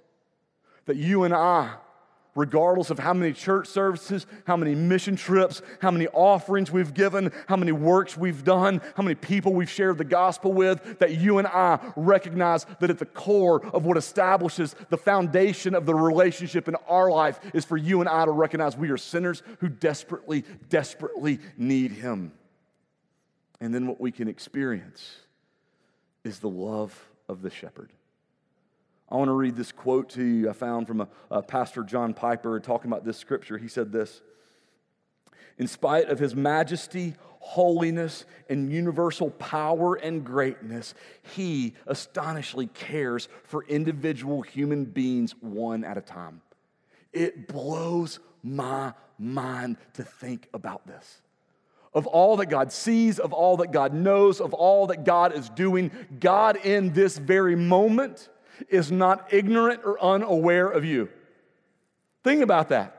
that 0.88 0.98
you 0.98 1.24
and 1.24 1.34
I 1.34 1.76
regardless 2.40 2.90
of 2.90 2.98
how 2.98 3.14
many 3.14 3.34
church 3.34 3.68
services, 3.68 4.26
how 4.46 4.56
many 4.56 4.74
mission 4.74 5.18
trips, 5.18 5.62
how 5.82 5.92
many 5.92 6.08
offerings 6.08 6.72
we've 6.72 6.94
given, 6.94 7.32
how 7.48 7.58
many 7.58 7.74
works 7.74 8.16
we've 8.16 8.46
done, 8.46 8.80
how 8.96 9.04
many 9.04 9.14
people 9.14 9.54
we've 9.54 9.70
shared 9.70 9.98
the 9.98 10.06
gospel 10.06 10.54
with, 10.54 11.00
that 11.00 11.18
you 11.18 11.38
and 11.38 11.48
I 11.48 11.80
recognize 11.98 12.66
that 12.80 12.90
at 12.90 12.98
the 12.98 13.06
core 13.06 13.64
of 13.74 13.86
what 13.86 13.98
establishes 13.98 14.74
the 14.90 14.98
foundation 14.98 15.76
of 15.76 15.86
the 15.86 15.94
relationship 15.94 16.70
in 16.70 16.76
our 16.88 17.12
life 17.12 17.42
is 17.54 17.66
for 17.66 17.76
you 17.76 18.00
and 18.00 18.08
I 18.08 18.24
to 18.24 18.32
recognize 18.32 18.78
we 18.78 18.90
are 18.90 18.98
sinners 18.98 19.44
who 19.60 19.68
desperately, 19.68 20.46
desperately 20.70 21.40
need 21.58 21.92
Him. 21.92 22.32
And 23.60 23.76
then 23.76 23.86
what 23.86 24.00
we 24.00 24.14
can 24.14 24.30
experience 24.30 25.18
is 26.24 26.40
the 26.40 26.48
love 26.50 26.98
of 27.28 27.42
the 27.42 27.50
shepherd. 27.50 27.92
I 29.12 29.16
want 29.16 29.30
to 29.30 29.34
read 29.34 29.56
this 29.56 29.72
quote 29.72 30.10
to 30.12 30.24
you 30.24 30.50
I 30.50 30.54
found 30.54 30.88
from 30.88 31.02
a, 31.02 31.08
a 31.32 31.42
Pastor 31.42 31.84
John 31.84 32.14
Piper 32.14 32.60
talking 32.60 32.92
about 32.92 33.06
this 33.06 33.18
scripture. 33.18 33.58
He 33.58 33.68
said 33.68 33.92
this 33.92 34.22
In 35.58 35.68
spite 35.68 36.10
of 36.10 36.20
his 36.20 36.36
majesty, 36.36 37.16
holiness, 37.40 38.26
and 38.50 38.72
universal 38.72 39.32
power 39.32 39.96
and 39.96 40.24
greatness, 40.24 40.94
he 41.36 41.74
astonishingly 41.88 42.68
cares 42.68 43.28
for 43.46 43.64
individual 43.66 44.42
human 44.44 44.86
beings 44.86 45.34
one 45.42 45.84
at 45.84 45.98
a 45.98 46.02
time. 46.02 46.42
It 47.12 47.48
blows 47.48 48.20
my 48.44 48.94
mind 49.18 49.78
to 49.94 50.04
think 50.04 50.48
about 50.54 50.86
this. 50.86 51.22
Of 51.92 52.06
all 52.06 52.38
that 52.38 52.46
God 52.46 52.72
sees, 52.72 53.18
of 53.18 53.34
all 53.34 53.58
that 53.58 53.72
God 53.72 53.96
knows, 53.96 54.40
of 54.40 54.54
all 54.54 54.86
that 54.88 55.04
God 55.04 55.34
is 55.34 55.50
doing, 55.50 55.90
God 56.20 56.58
in 56.58 56.94
this 56.94 57.18
very 57.18 57.56
moment 57.56 58.30
is 58.68 58.92
not 58.92 59.32
ignorant 59.34 59.82
or 59.86 60.02
unaware 60.04 60.68
of 60.68 60.84
you. 60.84 61.10
Think 62.24 62.42
about 62.42 62.70
that. 62.70 62.96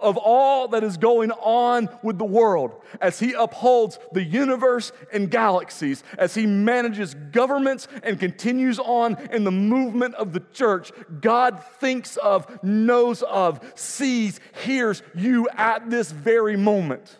Of 0.00 0.16
all 0.16 0.68
that 0.68 0.84
is 0.84 0.96
going 0.96 1.32
on 1.32 1.90
with 2.02 2.16
the 2.16 2.24
world, 2.24 2.80
as 3.00 3.18
he 3.18 3.34
upholds 3.34 3.98
the 4.12 4.22
universe 4.22 4.90
and 5.12 5.30
galaxies, 5.30 6.02
as 6.16 6.34
he 6.34 6.46
manages 6.46 7.14
governments 7.14 7.88
and 8.02 8.18
continues 8.18 8.78
on 8.78 9.16
in 9.30 9.44
the 9.44 9.50
movement 9.50 10.14
of 10.14 10.32
the 10.32 10.40
church, 10.52 10.92
God 11.20 11.62
thinks 11.78 12.16
of, 12.16 12.62
knows 12.64 13.22
of, 13.22 13.60
sees, 13.74 14.40
hears 14.64 15.02
you 15.14 15.48
at 15.50 15.90
this 15.90 16.10
very 16.10 16.56
moment. 16.56 17.18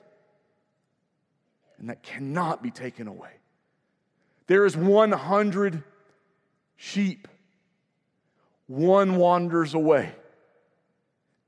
And 1.79 1.91
that 1.91 2.03
cannot 2.03 2.63
be 2.63 2.71
taken 2.71 3.07
away. 3.07 3.33
There 4.47 4.65
is 4.65 4.77
100 4.77 5.83
sheep 6.77 7.29
one 8.73 9.17
wanders 9.17 9.75
away, 9.75 10.15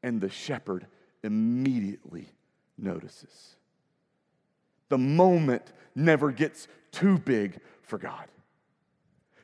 and 0.02 0.20
the 0.20 0.28
shepherd 0.28 0.86
immediately 1.22 2.28
notices. 2.76 3.56
The 4.90 4.98
moment 4.98 5.72
never 5.94 6.30
gets 6.30 6.68
too 6.92 7.18
big 7.18 7.60
for 7.82 7.96
God. 7.96 8.26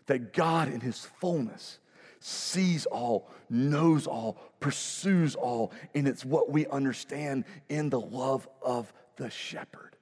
That 0.07 0.35
God, 0.35 0.69
in 0.69 0.81
His 0.81 1.07
fullness, 1.21 1.79
sees 2.19 2.85
all, 2.85 3.31
knows 3.49 4.07
all, 4.07 4.37
pursues 4.61 5.35
all, 5.35 5.73
and 5.95 6.07
it's 6.07 6.23
what 6.23 6.51
we 6.51 6.67
understand 6.67 7.47
in 7.71 7.89
the 7.89 8.01
love 8.01 8.47
of 8.61 8.93
the 9.17 9.31
shepherd. 9.31 9.97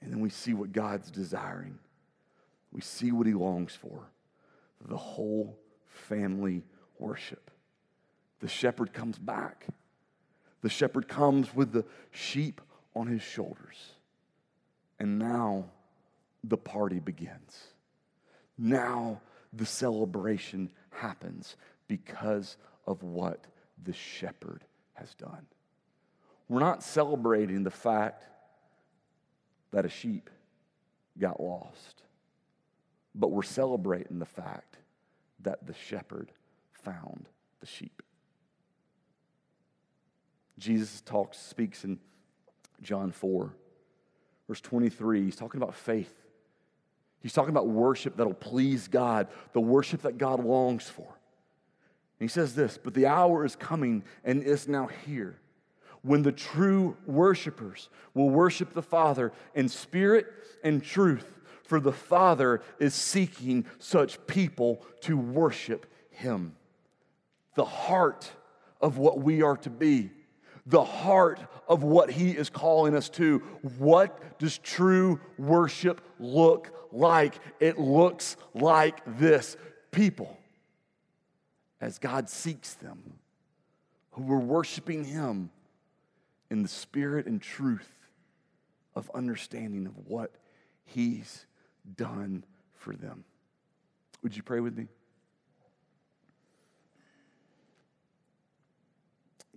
And 0.00 0.12
then 0.12 0.20
we 0.20 0.30
see 0.30 0.54
what 0.54 0.70
God's 0.70 1.10
desiring. 1.10 1.80
We 2.70 2.80
see 2.80 3.10
what 3.10 3.26
he 3.26 3.34
longs 3.34 3.74
for 3.74 4.06
the 4.88 4.96
whole 4.96 5.58
family 5.92 6.64
worship. 6.98 7.50
The 8.40 8.48
shepherd 8.48 8.92
comes 8.92 9.18
back. 9.18 9.66
The 10.62 10.68
shepherd 10.68 11.08
comes 11.08 11.54
with 11.54 11.72
the 11.72 11.84
sheep 12.10 12.60
on 12.94 13.06
his 13.06 13.22
shoulders. 13.22 13.94
And 14.98 15.18
now 15.18 15.66
the 16.44 16.56
party 16.56 16.98
begins. 16.98 17.68
Now 18.58 19.20
the 19.52 19.66
celebration 19.66 20.70
happens 20.90 21.56
because 21.88 22.56
of 22.86 23.02
what 23.02 23.46
the 23.82 23.92
shepherd 23.92 24.64
has 24.94 25.14
done. 25.14 25.46
We're 26.48 26.60
not 26.60 26.82
celebrating 26.82 27.64
the 27.64 27.70
fact 27.70 28.24
that 29.72 29.84
a 29.84 29.88
sheep 29.88 30.30
got 31.18 31.40
lost, 31.40 32.02
but 33.14 33.30
we're 33.30 33.42
celebrating 33.42 34.18
the 34.18 34.26
fact 34.26 34.76
that 35.42 35.66
the 35.66 35.74
shepherd 35.74 36.32
found 36.72 37.28
the 37.60 37.66
sheep. 37.66 38.02
Jesus 40.58 41.00
talks, 41.00 41.38
speaks 41.38 41.84
in 41.84 41.98
John 42.82 43.10
4, 43.10 43.52
verse 44.48 44.60
23. 44.60 45.24
He's 45.24 45.36
talking 45.36 45.60
about 45.60 45.74
faith. 45.74 46.14
He's 47.20 47.32
talking 47.32 47.50
about 47.50 47.68
worship 47.68 48.16
that'll 48.16 48.34
please 48.34 48.88
God, 48.88 49.28
the 49.52 49.60
worship 49.60 50.02
that 50.02 50.18
God 50.18 50.44
longs 50.44 50.88
for. 50.88 51.06
And 51.06 52.28
he 52.28 52.32
says 52.32 52.54
this, 52.54 52.78
but 52.82 52.94
the 52.94 53.06
hour 53.06 53.44
is 53.44 53.56
coming 53.56 54.04
and 54.24 54.42
is 54.42 54.68
now 54.68 54.88
here 55.06 55.38
when 56.02 56.22
the 56.22 56.32
true 56.32 56.96
worshipers 57.06 57.88
will 58.14 58.30
worship 58.30 58.74
the 58.74 58.82
Father 58.82 59.32
in 59.54 59.68
spirit 59.68 60.26
and 60.64 60.82
truth, 60.82 61.40
for 61.72 61.80
the 61.80 61.90
Father 61.90 62.60
is 62.78 62.92
seeking 62.92 63.64
such 63.78 64.26
people 64.26 64.84
to 65.00 65.16
worship 65.16 65.86
him. 66.10 66.54
The 67.54 67.64
heart 67.64 68.30
of 68.78 68.98
what 68.98 69.20
we 69.20 69.40
are 69.40 69.56
to 69.56 69.70
be 69.70 70.10
the 70.66 70.84
heart 70.84 71.40
of 71.66 71.82
what 71.82 72.10
he 72.10 72.32
is 72.32 72.50
calling 72.50 72.94
us 72.94 73.08
to. 73.08 73.38
What 73.78 74.38
does 74.38 74.58
true 74.58 75.18
worship 75.38 76.02
look 76.20 76.70
like? 76.92 77.36
It 77.58 77.78
looks 77.78 78.36
like 78.52 79.00
this 79.18 79.56
people, 79.90 80.38
as 81.80 81.98
God 81.98 82.28
seeks 82.28 82.74
them, 82.74 83.14
who 84.10 84.30
are 84.30 84.38
worshiping 84.38 85.04
him 85.04 85.50
in 86.50 86.62
the 86.62 86.68
spirit 86.68 87.24
and 87.24 87.40
truth 87.40 87.90
of 88.94 89.10
understanding 89.14 89.86
of 89.86 89.94
what 90.06 90.32
he's 90.84 91.46
done 91.96 92.44
for 92.74 92.94
them. 92.94 93.24
Would 94.22 94.36
you 94.36 94.42
pray 94.42 94.60
with 94.60 94.76
me? 94.76 94.86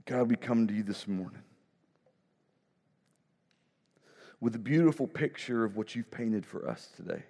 God, 0.05 0.29
we 0.29 0.35
come 0.35 0.67
to 0.67 0.73
you 0.73 0.83
this 0.83 1.07
morning 1.07 1.41
with 4.39 4.55
a 4.55 4.59
beautiful 4.59 5.07
picture 5.07 5.63
of 5.63 5.75
what 5.75 5.95
you've 5.95 6.11
painted 6.11 6.45
for 6.45 6.69
us 6.69 6.89
today. 6.95 7.23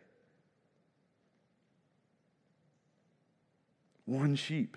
One 4.05 4.35
sheep. 4.35 4.75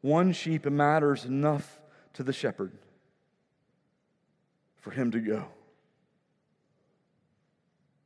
One 0.00 0.32
sheep 0.32 0.64
matters 0.66 1.24
enough 1.24 1.80
to 2.14 2.22
the 2.22 2.32
shepherd 2.32 2.72
for 4.80 4.90
him 4.90 5.10
to 5.12 5.20
go. 5.20 5.46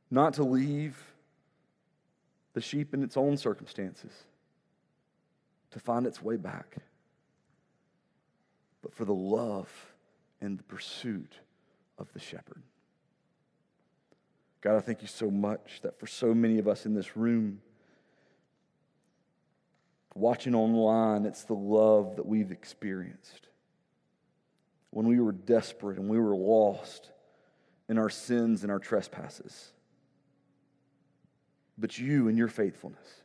Not 0.09 0.33
to 0.35 0.43
leave 0.43 1.01
the 2.53 2.61
sheep 2.61 2.93
in 2.93 3.03
its 3.03 3.17
own 3.17 3.37
circumstances, 3.37 4.11
to 5.71 5.79
find 5.79 6.07
its 6.07 6.21
way 6.21 6.37
back 6.37 6.77
but 8.87 8.95
for 8.95 9.03
the 9.03 9.13
love 9.13 9.69
and 10.39 10.57
the 10.57 10.63
pursuit 10.63 11.39
of 11.97 12.11
the 12.13 12.19
shepherd. 12.19 12.63
God, 14.61 14.77
I 14.77 14.79
thank 14.79 15.01
you 15.01 15.09
so 15.09 15.29
much 15.29 15.81
that 15.81 15.99
for 15.99 16.07
so 16.07 16.33
many 16.33 16.57
of 16.57 16.69
us 16.69 16.85
in 16.85 16.93
this 16.93 17.17
room, 17.17 17.59
watching 20.15 20.55
online, 20.55 21.25
it's 21.25 21.43
the 21.43 21.53
love 21.53 22.15
that 22.15 22.25
we've 22.25 22.51
experienced. 22.51 23.49
When 24.91 25.05
we 25.05 25.19
were 25.19 25.33
desperate 25.33 25.97
and 25.97 26.07
we 26.07 26.17
were 26.17 26.35
lost 26.35 27.11
in 27.89 27.97
our 27.97 28.09
sins 28.09 28.63
and 28.63 28.71
our 28.71 28.79
trespasses. 28.79 29.73
But 31.77 31.97
you 31.99 32.27
and 32.27 32.37
your 32.37 32.47
faithfulness, 32.47 33.21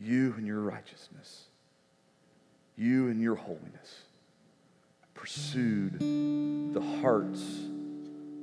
you 0.00 0.34
and 0.36 0.46
your 0.46 0.60
righteousness, 0.60 1.44
you 2.76 3.08
and 3.08 3.20
your 3.20 3.34
holiness. 3.34 4.04
Pursued 5.14 5.98
the 5.98 6.80
hearts 7.00 7.42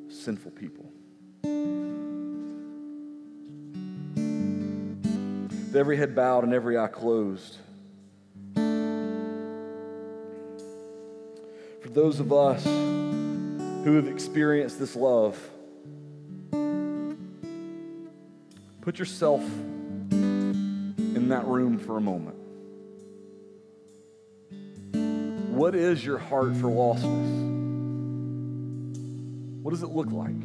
of 0.07 0.13
sinful 0.13 0.51
people. 0.51 0.91
With 5.67 5.75
every 5.75 5.97
head 5.97 6.15
bowed 6.15 6.43
and 6.43 6.53
every 6.53 6.77
eye 6.77 6.87
closed, 6.87 7.57
for 11.81 11.89
those 11.89 12.19
of 12.19 12.31
us 12.33 12.63
who 12.65 13.95
have 13.95 14.07
experienced 14.07 14.77
this 14.79 14.95
love, 14.95 15.39
put 18.85 18.99
yourself 18.99 19.41
in 20.11 21.29
that 21.29 21.43
room 21.47 21.79
for 21.79 21.97
a 21.97 22.01
moment. 22.01 22.35
What 25.51 25.73
is 25.73 26.05
your 26.05 26.19
heart 26.19 26.55
for 26.57 26.67
lostness? 26.67 27.31
What 29.63 29.71
does 29.71 29.81
it 29.81 29.89
look 29.89 30.11
like? 30.11 30.35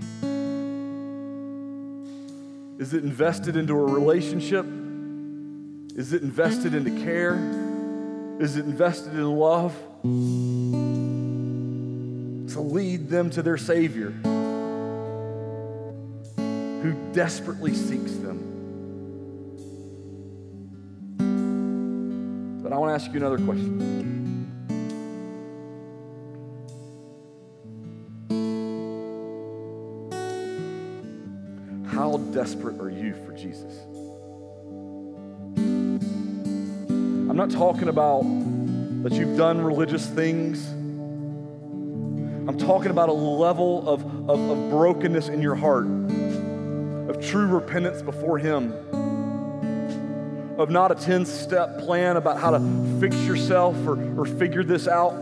Is 2.80 2.94
it 2.94 3.04
invested 3.04 3.56
into 3.56 3.74
a 3.74 3.84
relationship? 3.84 4.64
Is 5.94 6.14
it 6.14 6.22
invested 6.22 6.74
into 6.74 6.92
care? 7.04 7.34
Is 8.40 8.56
it 8.56 8.64
invested 8.64 9.12
in 9.12 9.36
love? 9.36 9.76
To 12.54 12.60
lead 12.62 13.10
them 13.10 13.28
to 13.28 13.42
their 13.42 13.58
Savior 13.58 14.14
who 16.82 16.92
desperately 17.12 17.74
seeks 17.74 18.12
them. 18.16 18.38
But 22.62 22.72
I 22.72 22.78
want 22.78 22.90
to 22.90 22.94
ask 22.94 23.12
you 23.12 23.18
another 23.18 23.38
question. 23.38 24.10
How 31.86 32.16
desperate 32.32 32.80
are 32.80 32.90
you 32.90 33.14
for 33.26 33.32
Jesus? 33.32 33.74
I'm 37.28 37.36
not 37.36 37.50
talking 37.50 37.88
about 37.88 38.22
that 39.02 39.12
you've 39.12 39.36
done 39.36 39.60
religious 39.60 40.06
things. 40.06 40.66
I'm 42.48 42.58
talking 42.58 42.90
about 42.90 43.08
a 43.08 43.12
level 43.12 43.88
of, 43.88 44.04
of, 44.28 44.40
of 44.50 44.70
brokenness 44.70 45.28
in 45.28 45.40
your 45.42 45.54
heart, 45.54 45.86
true 47.20 47.46
repentance 47.46 48.02
before 48.02 48.38
Him, 48.38 48.72
of 50.58 50.70
not 50.70 50.92
a 50.92 50.94
10 50.94 51.24
step 51.24 51.78
plan 51.78 52.16
about 52.16 52.38
how 52.38 52.50
to 52.50 52.60
fix 53.00 53.16
yourself 53.24 53.76
or, 53.86 54.20
or 54.20 54.26
figure 54.26 54.62
this 54.62 54.86
out, 54.86 55.12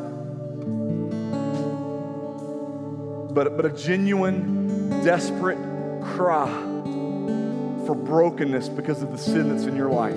but, 3.32 3.56
but 3.56 3.66
a 3.66 3.70
genuine, 3.70 5.04
desperate 5.04 5.58
cry 6.02 6.48
for 7.86 7.94
brokenness 7.94 8.68
because 8.68 9.02
of 9.02 9.12
the 9.12 9.18
sin 9.18 9.48
that's 9.48 9.64
in 9.64 9.76
your 9.76 9.90
life. 9.90 10.16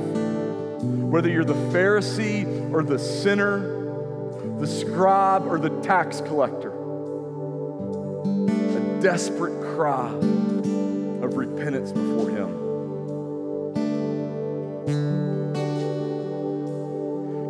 Whether 0.82 1.30
you're 1.30 1.46
the 1.46 1.54
Pharisee 1.54 2.74
or 2.74 2.84
the 2.84 2.98
sinner, 2.98 3.60
the 4.60 4.68
scribe 4.68 5.46
or 5.46 5.60
the 5.60 5.70
tax 5.82 6.22
collector, 6.22 6.72
a 8.40 9.02
desperate 9.02 9.62
cry 9.76 10.10
of 11.22 11.38
repentance 11.38 11.92
before 11.92 12.30
Him. 12.30 12.72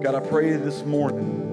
God, 0.01 0.15
I 0.15 0.19
pray 0.19 0.55
this 0.57 0.83
morning 0.83 1.49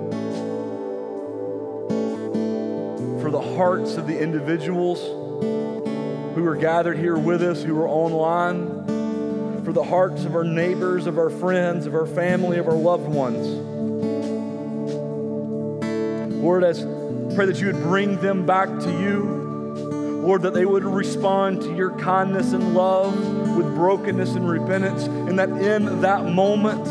for 3.20 3.30
the 3.30 3.40
hearts 3.40 3.96
of 3.96 4.06
the 4.06 4.18
individuals 4.18 5.00
who 5.00 6.46
are 6.46 6.56
gathered 6.56 6.98
here 6.98 7.18
with 7.18 7.42
us, 7.42 7.62
who 7.62 7.78
are 7.78 7.88
online, 7.88 9.64
for 9.64 9.72
the 9.72 9.84
hearts 9.84 10.24
of 10.24 10.34
our 10.34 10.44
neighbors, 10.44 11.06
of 11.06 11.18
our 11.18 11.30
friends, 11.30 11.86
of 11.86 11.94
our 11.94 12.06
family, 12.06 12.58
of 12.58 12.68
our 12.68 12.74
loved 12.74 13.06
ones. 13.06 13.46
Lord, 16.42 16.64
as 16.64 16.80
pray 17.34 17.46
that 17.46 17.60
you 17.60 17.66
would 17.66 17.82
bring 17.82 18.16
them 18.20 18.46
back 18.46 18.68
to 18.68 18.90
you. 18.90 19.47
Lord, 20.28 20.42
that 20.42 20.52
they 20.52 20.66
would 20.66 20.84
respond 20.84 21.62
to 21.62 21.74
your 21.74 21.90
kindness 21.92 22.52
and 22.52 22.74
love 22.74 23.16
with 23.56 23.74
brokenness 23.74 24.34
and 24.34 24.46
repentance, 24.46 25.04
and 25.04 25.38
that 25.38 25.48
in 25.48 26.02
that 26.02 26.26
moment 26.26 26.86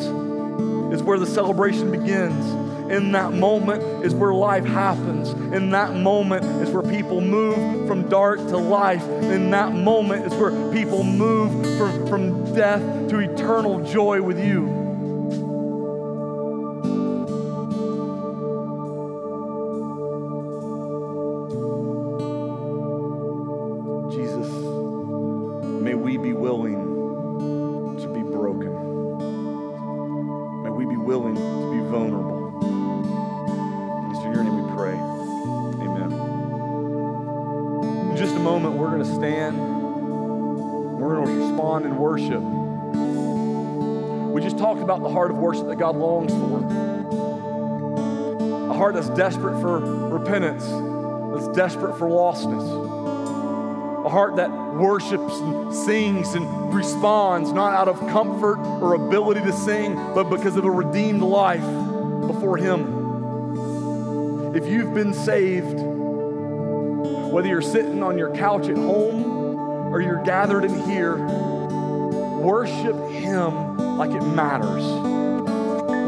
is 0.92 1.04
where 1.04 1.20
the 1.20 1.28
celebration 1.28 1.92
begins. 1.92 2.92
In 2.92 3.12
that 3.12 3.34
moment 3.34 3.84
is 4.04 4.16
where 4.16 4.34
life 4.34 4.66
happens. 4.66 5.30
In 5.54 5.70
that 5.70 5.94
moment 5.94 6.46
is 6.64 6.72
where 6.72 6.82
people 6.82 7.22
move 7.22 7.88
from 7.88 8.10
dark 8.10 8.40
to 8.40 8.58
life. 8.58 9.04
In 9.04 9.52
that 9.52 9.72
moment 9.72 10.26
is 10.26 10.34
where 10.34 10.72
people 10.72 11.04
move 11.04 11.52
from, 11.78 12.08
from 12.08 12.56
death 12.56 12.82
to 13.10 13.20
eternal 13.20 13.84
joy 13.84 14.20
with 14.20 14.40
you. 14.40 14.87
Be 26.18 26.34
willing 26.34 27.98
to 28.00 28.08
be 28.08 28.22
broken. 28.22 28.74
May 30.64 30.70
we 30.70 30.86
be 30.86 30.98
willing 30.98 31.36
to 31.36 31.72
be 31.72 31.80
vulnerable. 31.90 32.48
It's 34.12 34.24
in 34.26 34.34
your 34.34 34.44
name 34.44 34.64
we 34.64 34.72
pray. 34.76 34.94
Amen. 35.86 36.12
In 38.12 38.18
just 38.18 38.36
a 38.36 38.40
moment, 38.40 38.76
we're 38.76 38.90
going 38.90 39.04
to 39.04 39.16
stand. 39.16 39.58
We're 41.00 41.16
going 41.16 41.28
to 41.28 41.34
respond 41.34 41.86
in 41.86 41.98
worship. 41.98 42.42
We 44.34 44.42
just 44.42 44.58
talked 44.58 44.82
about 44.82 45.02
the 45.02 45.10
heart 45.10 45.32
of 45.32 45.38
worship 45.38 45.68
that 45.68 45.78
God 45.78 45.96
longs 45.96 46.32
for. 46.34 46.64
A 48.70 48.74
heart 48.74 48.96
that's 48.96 49.10
desperate 49.10 49.62
for 49.62 49.80
repentance, 50.10 50.66
that's 50.66 51.48
desperate 51.56 51.98
for 51.98 52.08
lostness 52.10 52.88
a 54.08 54.10
heart 54.10 54.38
that 54.38 54.50
worships 54.78 55.40
and 55.40 55.74
sings 55.74 56.34
and 56.34 56.74
responds 56.74 57.52
not 57.52 57.74
out 57.74 57.88
of 57.88 58.00
comfort 58.10 58.58
or 58.82 58.94
ability 58.94 59.42
to 59.42 59.54
sing, 59.54 59.96
but 60.14 60.30
because 60.30 60.56
of 60.56 60.66
a 60.66 60.72
redeemed 60.72 61.22
life 61.22 61.66
before 62.28 62.58
Him. 62.58 62.96
If 64.56 64.68
you've 64.68 64.94
been 64.94 65.14
saved, 65.14 65.80
whether 67.32 67.48
you're 67.48 67.62
sitting 67.62 68.02
on 68.02 68.18
your 68.18 68.34
couch 68.36 68.68
at 68.70 68.78
home 68.78 69.24
or 69.94 70.02
you're 70.02 70.24
gathered 70.24 70.64
in 70.64 70.80
here, 70.90 71.18
worship 71.18 73.10
Him 73.10 73.98
like 73.98 74.12
it 74.12 74.24
matters. 74.24 74.84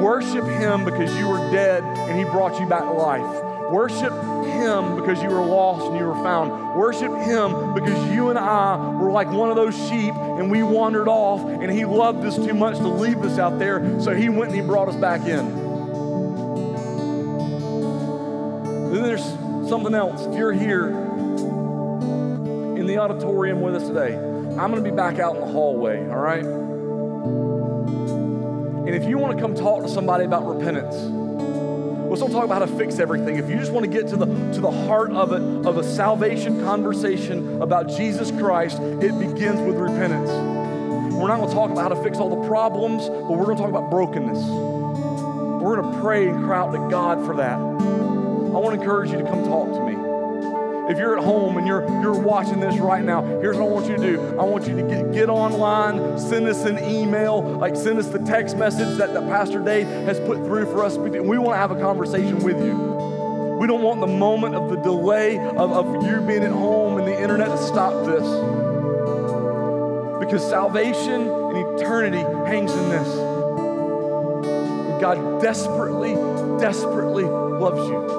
Worship 0.02 0.46
Him 0.46 0.86
because 0.86 1.16
you 1.18 1.28
were 1.28 1.52
dead 1.52 1.84
and 1.84 2.18
He 2.18 2.26
brought 2.26 2.60
you 2.60 2.66
back 2.66 2.84
to 2.84 2.92
life. 2.92 3.44
Worship 3.72 4.14
Him 4.60 4.95
because 4.95 5.22
you 5.24 5.30
were 5.30 5.45
lost 5.45 5.88
and 5.88 5.98
you 5.98 6.06
were 6.06 6.22
found. 6.24 6.76
Worship 6.76 7.12
Him 7.22 7.74
because 7.74 8.12
you 8.13 8.30
and 8.30 8.38
I 8.38 8.76
were 9.00 9.12
like 9.12 9.30
one 9.32 9.50
of 9.50 9.56
those 9.56 9.76
sheep 9.89 10.13
and 10.13 10.52
we 10.52 10.63
wandered 10.63 11.08
off 11.08 11.41
and 11.41 11.72
He 11.72 11.86
loved 11.86 12.26
us 12.26 12.36
too 12.36 12.54
much 12.54 12.78
to 12.78 12.88
leave 12.88 13.17
us 13.24 13.39
out 13.39 13.60
there, 13.60 14.00
so 14.00 14.13
He 14.13 14.30
went 14.30 14.52
and 14.52 14.62
He 14.62 14.65
brought 14.65 14.89
us 14.89 14.95
back 14.95 15.22
in. 15.22 15.56
Then 18.91 19.04
there's 19.04 19.24
something 19.69 19.93
else. 19.93 20.26
If 20.26 20.36
you're 20.36 20.52
here 20.52 20.88
in 20.89 22.86
the 22.88 22.98
auditorium 22.98 23.62
with 23.62 23.76
us 23.76 23.88
today, 23.88 24.15
I'm 24.15 24.72
going 24.72 24.84
to 24.84 24.89
be 24.89 24.95
back 24.95 25.19
out 25.19 25.36
in 25.36 25.41
the 25.41 25.48
hallway, 25.48 26.00
all 26.10 26.17
right? 26.17 26.43
And 28.86 28.89
if 28.89 29.08
you 29.08 29.19
want 29.19 29.38
to 29.38 29.41
come 29.41 29.54
talk 29.54 29.84
to 29.84 29.89
somebody 29.89 30.26
about 30.26 30.48
repentance, 30.48 30.95
Let's 32.20 32.34
don't 32.34 32.42
talk 32.42 32.52
about 32.52 32.68
how 32.68 32.76
to 32.76 32.78
fix 32.78 33.00
everything. 33.00 33.38
If 33.38 33.50
you 33.50 33.56
just 33.56 33.72
want 33.72 33.86
to 33.86 33.90
get 33.90 34.10
to 34.10 34.18
the 34.18 34.26
to 34.26 34.60
the 34.60 34.70
heart 34.70 35.12
of 35.14 35.32
it, 35.32 35.42
of 35.66 35.78
a 35.78 35.84
salvation 35.86 36.62
conversation 36.66 37.62
about 37.62 37.88
Jesus 37.88 38.30
Christ, 38.30 38.78
it 38.82 39.18
begins 39.18 39.62
with 39.62 39.78
repentance. 39.78 40.30
We're 41.16 41.30
not 41.30 41.38
going 41.38 41.48
to 41.48 41.56
talk 41.56 41.72
about 41.72 41.84
how 41.84 41.96
to 41.96 42.04
fix 42.04 42.18
all 42.18 42.42
the 42.42 42.46
problems, 42.46 43.08
but 43.08 43.32
we're 43.32 43.46
going 43.46 43.56
to 43.56 43.64
talk 43.64 43.70
about 43.70 43.90
brokenness. 43.90 44.38
We're 45.64 45.78
going 45.78 45.94
to 45.94 46.02
pray 46.02 46.28
and 46.28 46.44
cry 46.44 46.60
out 46.60 46.74
to 46.74 46.90
God 46.90 47.26
for 47.26 47.38
that. 47.38 47.56
I 47.58 48.60
want 48.60 48.76
to 48.76 48.82
encourage 48.82 49.12
you 49.12 49.18
to 49.20 49.24
come 49.24 49.46
talk 49.46 49.72
to 49.72 49.80
me. 49.86 49.88
If 50.89 50.97
you're 50.97 51.15
at 51.15 51.23
home 51.23 51.58
and 51.58 51.67
you're, 51.67 51.88
you're 52.02 52.19
watching 52.19 52.60
this 52.60 52.80
right 52.80 53.04
now, 53.04 53.21
here's 53.21 53.58
what 53.58 53.67
I 53.67 53.69
want 53.69 53.86
you 53.88 53.95
to 53.97 54.02
do. 54.02 54.39
I 54.39 54.43
want 54.43 54.67
you 54.67 54.75
to 54.75 54.82
get, 54.82 55.12
get 55.12 55.30
online, 55.30 56.17
send 56.17 56.47
us 56.47 56.65
an 56.65 56.80
email, 56.84 57.43
like 57.43 57.75
send 57.75 57.99
us 57.99 58.08
the 58.08 58.17
text 58.17 58.58
message 58.58 58.97
that, 58.97 59.13
that 59.13 59.30
Pastor 59.30 59.60
Dave 59.63 59.86
has 59.86 60.19
put 60.21 60.38
through 60.38 60.65
for 60.65 60.84
us. 60.84 60.97
We 60.97 61.38
want 61.38 61.54
to 61.54 61.58
have 61.58 61.69
a 61.69 61.80
conversation 61.80 62.39
with 62.39 62.58
you. 62.58 62.75
We 63.60 63.67
don't 63.67 63.84
want 63.84 63.99
the 63.99 64.08
moment 64.08 64.56
of 64.56 64.71
the 64.71 64.78
delay 64.78 65.38
of, 65.38 65.71
of 65.71 66.04
you 66.08 66.21
being 66.21 66.43
at 66.43 66.52
home 66.52 66.97
and 66.97 67.08
the 67.08 67.21
internet 67.21 67.49
to 67.49 67.58
stop 67.58 67.93
this. 68.08 68.23
Because 70.19 70.41
salvation 70.49 71.30
and 71.30 71.80
eternity 71.80 72.23
hangs 72.49 72.71
in 72.71 72.89
this. 72.89 73.08
God 74.99 75.39
desperately, 75.39 76.15
desperately 76.60 77.25
loves 77.25 77.88
you. 77.89 78.19